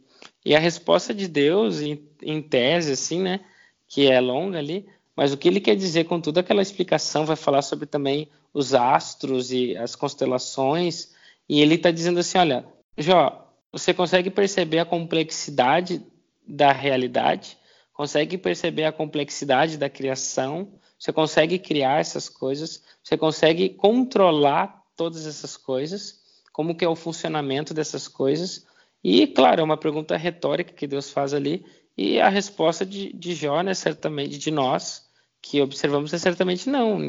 [0.44, 3.40] E a resposta de Deus, em, em tese, assim, né,
[3.86, 7.36] que é longa ali, mas o que ele quer dizer com toda aquela explicação vai
[7.36, 11.12] falar sobre também os astros e as constelações,
[11.48, 12.64] e ele está dizendo assim: olha,
[12.96, 16.02] Jó, você consegue perceber a complexidade
[16.46, 17.58] da realidade,
[17.98, 25.26] consegue perceber a complexidade da criação, você consegue criar essas coisas, você consegue controlar todas
[25.26, 26.20] essas coisas,
[26.52, 28.64] como que é o funcionamento dessas coisas.
[29.02, 31.66] E, claro, é uma pergunta retórica que Deus faz ali,
[31.96, 35.02] e a resposta de, de Jó, né, certamente, de nós,
[35.42, 37.00] que observamos, é certamente não.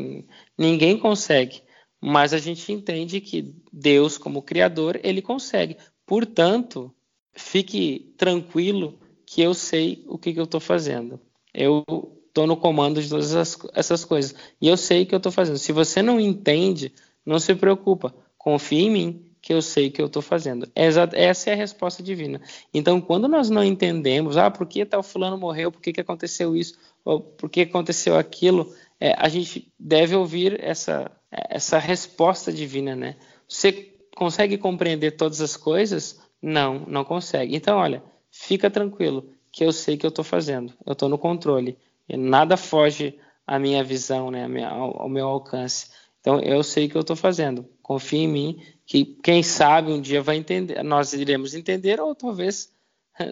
[0.57, 1.61] Ninguém consegue
[2.01, 5.77] mas a gente entende que Deus, como Criador, ele consegue.
[6.05, 6.93] Portanto,
[7.33, 8.99] fique tranquilo
[9.31, 11.19] que eu sei o que, que eu estou fazendo.
[11.53, 11.85] Eu
[12.27, 13.31] estou no comando de todas
[13.75, 14.33] essas coisas.
[14.59, 15.59] E eu sei o que eu estou fazendo.
[15.59, 16.91] Se você não entende,
[17.23, 18.11] não se preocupa.
[18.39, 20.67] Confie em mim que eu sei o que eu estou fazendo.
[20.73, 22.41] Essa é a resposta divina.
[22.73, 26.55] Então, quando nós não entendemos, ah, por que tal fulano morreu, por que, que aconteceu
[26.55, 26.73] isso,
[27.05, 33.15] ou por que aconteceu aquilo, é, a gente deve ouvir essa, essa resposta divina, né?
[33.47, 36.19] Você consegue compreender todas as coisas?
[36.41, 37.55] Não, não consegue.
[37.55, 38.01] Então, olha,
[38.39, 42.55] fica tranquilo, que eu sei que eu estou fazendo, eu estou no controle, e nada
[42.55, 45.89] foge à minha visão, né, ao, meu alcance.
[46.21, 47.67] Então, eu sei que eu estou fazendo.
[47.81, 52.71] Confie em mim, que quem sabe um dia vai entender, nós iremos entender, ou talvez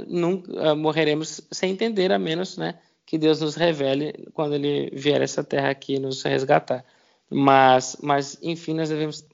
[0.08, 5.44] nunca morreremos sem entender, a menos, né, que Deus nos revele quando Ele vier essa
[5.44, 6.84] terra aqui nos resgatar.
[7.30, 9.26] Mas, mas enfim, nós devemos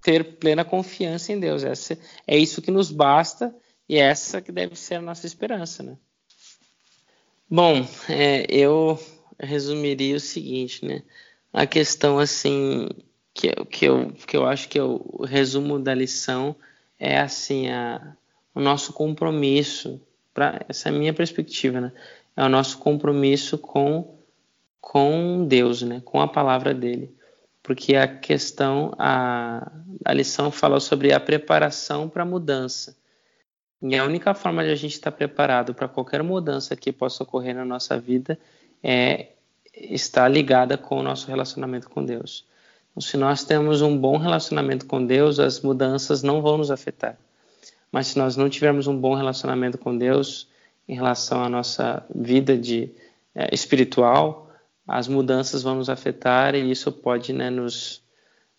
[0.00, 1.64] ter plena confiança em Deus.
[1.64, 3.54] Essa, é isso que nos basta
[3.88, 5.96] e essa que deve ser a nossa esperança, né?
[7.50, 8.98] Bom, é, eu
[9.38, 11.02] resumiria o seguinte, né?
[11.52, 12.88] A questão assim
[13.32, 16.54] que, que, eu, que eu acho que é o resumo da lição
[16.98, 18.16] é assim a,
[18.54, 20.00] o nosso compromisso,
[20.34, 21.92] pra, essa é a minha perspectiva, né?
[22.36, 24.16] É o nosso compromisso com
[24.80, 26.00] com Deus, né?
[26.04, 27.18] Com a palavra dele
[27.68, 29.70] porque a questão, a,
[30.02, 32.96] a lição fala sobre a preparação para a mudança.
[33.80, 37.54] E a única forma de a gente estar preparado para qualquer mudança que possa ocorrer
[37.54, 38.38] na nossa vida
[38.82, 39.28] é
[39.72, 42.44] estar ligada com o nosso relacionamento com Deus.
[42.90, 47.16] Então, se nós temos um bom relacionamento com Deus, as mudanças não vão nos afetar.
[47.92, 50.48] Mas se nós não tivermos um bom relacionamento com Deus
[50.88, 52.90] em relação à nossa vida de
[53.34, 54.50] é, espiritual,
[54.86, 58.02] as mudanças vão nos afetar e isso pode né, nos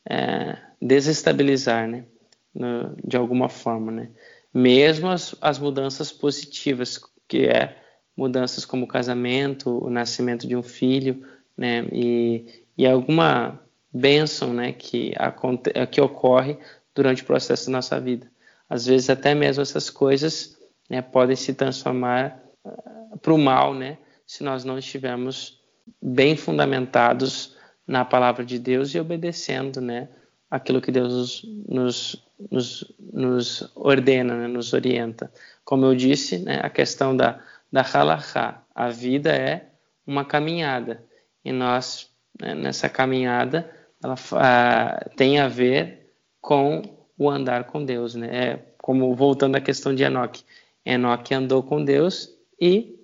[0.09, 2.05] é, desestabilizar, né,
[2.53, 4.09] no, de alguma forma, né.
[4.53, 7.77] Mesmo as, as mudanças positivas, que é
[8.17, 11.25] mudanças como o casamento, o nascimento de um filho,
[11.57, 13.59] né, e, e alguma
[13.93, 16.57] bênção, né, que, aconte, que ocorre
[16.93, 18.29] durante o processo da nossa vida.
[18.69, 20.57] Às vezes até mesmo essas coisas
[20.89, 25.61] né, podem se transformar ah, para o mal, né, se nós não estivermos
[26.01, 27.57] bem fundamentados
[27.87, 30.09] na palavra de Deus e obedecendo, né,
[30.49, 35.31] aquilo que Deus nos, nos ordena, né, nos orienta.
[35.65, 37.39] Como eu disse, né, a questão da,
[37.71, 39.69] da halachá, a vida é
[40.07, 41.03] uma caminhada
[41.43, 42.09] e nós,
[42.39, 43.69] né, nessa caminhada,
[44.01, 46.81] ela uh, tem a ver com
[47.17, 48.29] o andar com Deus, né?
[48.31, 50.43] É como voltando à questão de Enoque.
[50.85, 52.29] Enoque andou com Deus
[52.59, 52.97] e,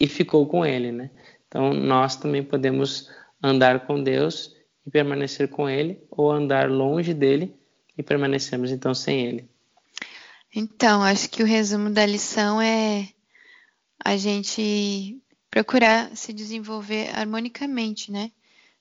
[0.00, 1.10] e ficou com ele, né?
[1.46, 3.08] Então nós também podemos
[3.42, 7.54] andar com Deus e permanecer com ele ou andar longe dele
[8.02, 9.48] e permanecermos então sem ele.
[10.54, 13.08] Então, acho que o resumo da lição é
[14.04, 15.18] a gente
[15.50, 18.30] procurar se desenvolver harmonicamente, né?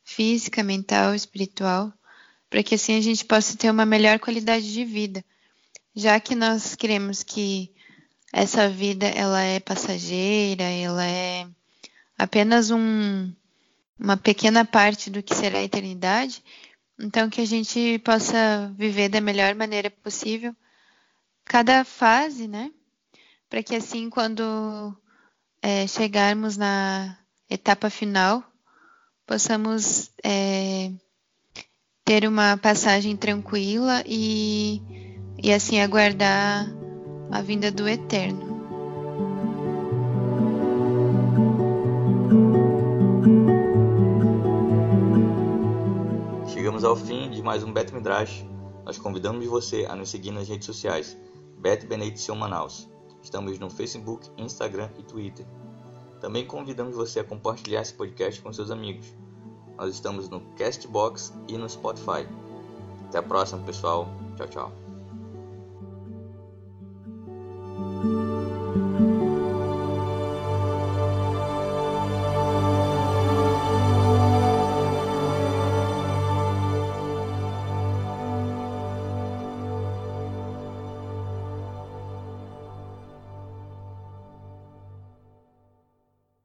[0.03, 1.93] Física, mental, espiritual,
[2.49, 5.23] para que assim a gente possa ter uma melhor qualidade de vida.
[5.95, 7.71] Já que nós queremos que
[8.33, 11.47] essa vida ela é passageira, ela é
[12.17, 13.31] apenas um,
[13.99, 16.43] uma pequena parte do que será a eternidade,
[17.01, 20.55] então que a gente possa viver da melhor maneira possível
[21.43, 22.71] cada fase, né?
[23.49, 24.95] Para que assim, quando
[25.61, 27.17] é, chegarmos na
[27.49, 28.43] etapa final,
[29.25, 30.91] possamos é,
[32.05, 34.81] ter uma passagem tranquila e,
[35.41, 36.65] e assim aguardar
[37.31, 38.50] a vinda do Eterno.
[46.81, 48.43] Chegamos ao fim de mais um Bet Midrash.
[48.83, 51.15] Nós convidamos você a nos seguir nas redes sociais
[51.59, 52.89] Bet Benedicção Manaus.
[53.21, 55.45] Estamos no Facebook, Instagram e Twitter.
[56.19, 59.05] Também convidamos você a compartilhar esse podcast com seus amigos.
[59.77, 62.27] Nós estamos no Castbox e no Spotify.
[63.05, 64.07] Até a próxima, pessoal.
[64.35, 64.71] Tchau, tchau.